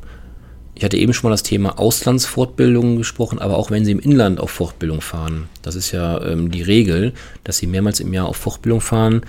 ich 0.75 0.83
hatte 0.83 0.97
eben 0.97 1.13
schon 1.13 1.29
mal 1.29 1.33
das 1.33 1.43
Thema 1.43 1.79
Auslandsfortbildung 1.79 2.97
gesprochen, 2.97 3.39
aber 3.39 3.57
auch 3.57 3.71
wenn 3.71 3.85
Sie 3.85 3.91
im 3.91 3.99
Inland 3.99 4.41
auf 4.41 4.51
Fortbildung 4.51 4.99
fahren, 4.99 5.47
das 5.61 5.75
ist 5.75 5.91
ja 5.91 6.21
ähm, 6.21 6.51
die 6.51 6.61
Regel, 6.61 7.13
dass 7.45 7.57
Sie 7.57 7.67
mehrmals 7.67 8.01
im 8.01 8.11
Jahr 8.11 8.27
auf 8.27 8.35
Fortbildung 8.35 8.81
fahren. 8.81 9.21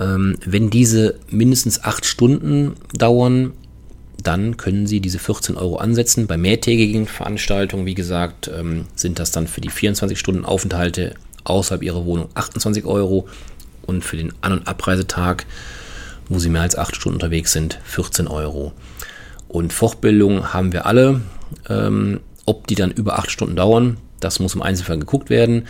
Ähm, 0.00 0.36
wenn 0.44 0.70
diese 0.70 1.14
mindestens 1.30 1.84
acht 1.84 2.04
Stunden 2.04 2.74
dauern, 2.92 3.52
dann 4.22 4.56
können 4.56 4.88
Sie 4.88 5.00
diese 5.00 5.20
14 5.20 5.56
Euro 5.56 5.76
ansetzen. 5.76 6.26
Bei 6.26 6.36
mehrtägigen 6.36 7.06
Veranstaltungen, 7.06 7.86
wie 7.86 7.94
gesagt, 7.94 8.50
ähm, 8.52 8.86
sind 8.96 9.20
das 9.20 9.30
dann 9.30 9.46
für 9.46 9.60
die 9.60 9.70
24 9.70 10.18
Stunden 10.18 10.44
Aufenthalte 10.44 11.14
außerhalb 11.44 11.82
Ihrer 11.84 12.04
Wohnung 12.04 12.28
28 12.34 12.84
Euro 12.84 13.28
und 13.86 14.04
für 14.04 14.16
den 14.16 14.32
An- 14.40 14.52
und 14.52 14.66
Abreisetag, 14.66 15.46
wo 16.28 16.40
Sie 16.40 16.48
mehr 16.48 16.62
als 16.62 16.76
8 16.76 16.96
Stunden 16.96 17.16
unterwegs 17.16 17.52
sind, 17.52 17.78
14 17.84 18.26
Euro. 18.26 18.72
Und 19.48 19.72
Fortbildung 19.72 20.52
haben 20.52 20.72
wir 20.72 20.86
alle. 20.86 21.22
Ähm, 21.68 22.20
Ob 22.46 22.66
die 22.66 22.74
dann 22.74 22.90
über 22.90 23.18
acht 23.18 23.30
Stunden 23.30 23.56
dauern, 23.56 23.96
das 24.20 24.40
muss 24.40 24.54
im 24.54 24.62
Einzelfall 24.62 24.98
geguckt 24.98 25.30
werden. 25.30 25.66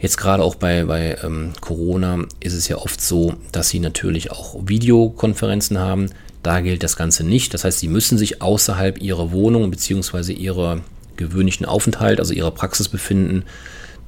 Jetzt 0.00 0.16
gerade 0.16 0.42
auch 0.42 0.54
bei, 0.54 0.84
bei 0.84 1.16
ähm, 1.24 1.52
Corona 1.60 2.24
ist 2.40 2.54
es 2.54 2.68
ja 2.68 2.76
oft 2.76 3.00
so, 3.00 3.34
dass 3.50 3.68
sie 3.68 3.80
natürlich 3.80 4.30
auch 4.30 4.56
Videokonferenzen 4.64 5.78
haben. 5.78 6.10
Da 6.42 6.60
gilt 6.60 6.84
das 6.84 6.96
Ganze 6.96 7.24
nicht. 7.24 7.52
Das 7.52 7.64
heißt, 7.64 7.80
sie 7.80 7.88
müssen 7.88 8.16
sich 8.16 8.40
außerhalb 8.40 9.02
ihrer 9.02 9.32
Wohnung 9.32 9.70
bzw. 9.70 10.32
ihrer 10.32 10.80
gewöhnlichen 11.16 11.66
Aufenthalt, 11.66 12.20
also 12.20 12.32
ihrer 12.32 12.52
Praxis 12.52 12.88
befinden. 12.88 13.44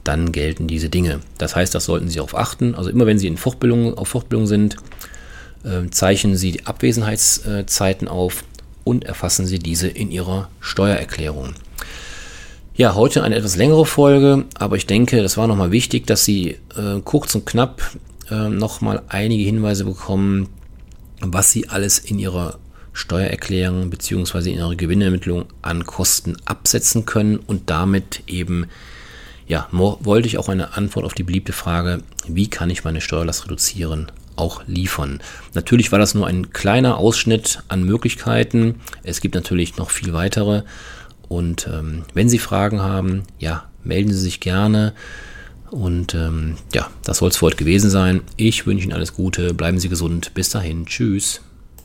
Dann 0.04 0.30
gelten 0.30 0.68
diese 0.68 0.88
Dinge. 0.88 1.20
Das 1.38 1.56
heißt, 1.56 1.74
das 1.74 1.84
sollten 1.84 2.08
Sie 2.08 2.16
darauf 2.16 2.36
achten. 2.36 2.74
Also 2.74 2.88
immer 2.88 3.06
wenn 3.06 3.18
Sie 3.18 3.26
in 3.26 3.36
Fortbildung, 3.36 3.98
auf 3.98 4.08
Fortbildung 4.08 4.46
sind, 4.46 4.76
äh, 5.64 5.90
zeichnen 5.90 6.36
Sie 6.36 6.52
die 6.52 6.66
Abwesenheitszeiten 6.66 8.06
auf 8.06 8.44
und 8.90 9.04
erfassen 9.04 9.46
Sie 9.46 9.60
diese 9.60 9.86
in 9.86 10.10
Ihrer 10.10 10.48
Steuererklärung. 10.58 11.54
Ja, 12.74 12.96
heute 12.96 13.22
eine 13.22 13.36
etwas 13.36 13.56
längere 13.56 13.86
Folge, 13.86 14.46
aber 14.58 14.74
ich 14.74 14.86
denke, 14.86 15.22
das 15.22 15.36
war 15.36 15.46
nochmal 15.46 15.70
wichtig, 15.70 16.08
dass 16.08 16.24
Sie 16.24 16.56
äh, 16.76 17.00
kurz 17.04 17.36
und 17.36 17.46
knapp 17.46 17.82
äh, 18.30 18.48
nochmal 18.48 19.02
einige 19.08 19.44
Hinweise 19.44 19.84
bekommen, 19.84 20.48
was 21.20 21.52
Sie 21.52 21.68
alles 21.68 22.00
in 22.00 22.18
Ihrer 22.18 22.58
Steuererklärung 22.92 23.90
bzw. 23.90 24.50
in 24.50 24.58
Ihrer 24.58 24.74
Gewinnermittlung 24.74 25.44
an 25.62 25.86
Kosten 25.86 26.36
absetzen 26.46 27.06
können 27.06 27.36
und 27.36 27.70
damit 27.70 28.24
eben, 28.26 28.66
ja, 29.46 29.68
wollte 29.70 30.26
ich 30.26 30.38
auch 30.38 30.48
eine 30.48 30.74
Antwort 30.76 31.04
auf 31.04 31.14
die 31.14 31.22
beliebte 31.22 31.52
Frage, 31.52 32.02
wie 32.26 32.50
kann 32.50 32.70
ich 32.70 32.82
meine 32.82 33.00
Steuerlast 33.00 33.44
reduzieren, 33.44 34.10
auch 34.40 34.62
liefern. 34.66 35.20
Natürlich 35.54 35.92
war 35.92 35.98
das 35.98 36.14
nur 36.14 36.26
ein 36.26 36.52
kleiner 36.52 36.96
Ausschnitt 36.98 37.62
an 37.68 37.84
Möglichkeiten. 37.84 38.80
Es 39.02 39.20
gibt 39.20 39.34
natürlich 39.34 39.76
noch 39.76 39.90
viel 39.90 40.12
weitere. 40.12 40.62
Und 41.28 41.68
ähm, 41.72 42.04
wenn 42.14 42.28
Sie 42.28 42.38
Fragen 42.38 42.80
haben, 42.80 43.22
ja, 43.38 43.64
melden 43.84 44.12
Sie 44.12 44.20
sich 44.20 44.40
gerne. 44.40 44.94
Und 45.70 46.14
ähm, 46.14 46.56
ja, 46.74 46.90
das 47.04 47.18
soll 47.18 47.28
es 47.28 47.36
für 47.36 47.46
heute 47.46 47.56
gewesen 47.56 47.90
sein. 47.90 48.22
Ich 48.36 48.66
wünsche 48.66 48.84
Ihnen 48.84 48.92
alles 48.92 49.14
Gute, 49.14 49.54
bleiben 49.54 49.78
Sie 49.78 49.88
gesund. 49.88 50.32
Bis 50.34 50.50
dahin, 50.50 50.86
tschüss. 50.86 51.42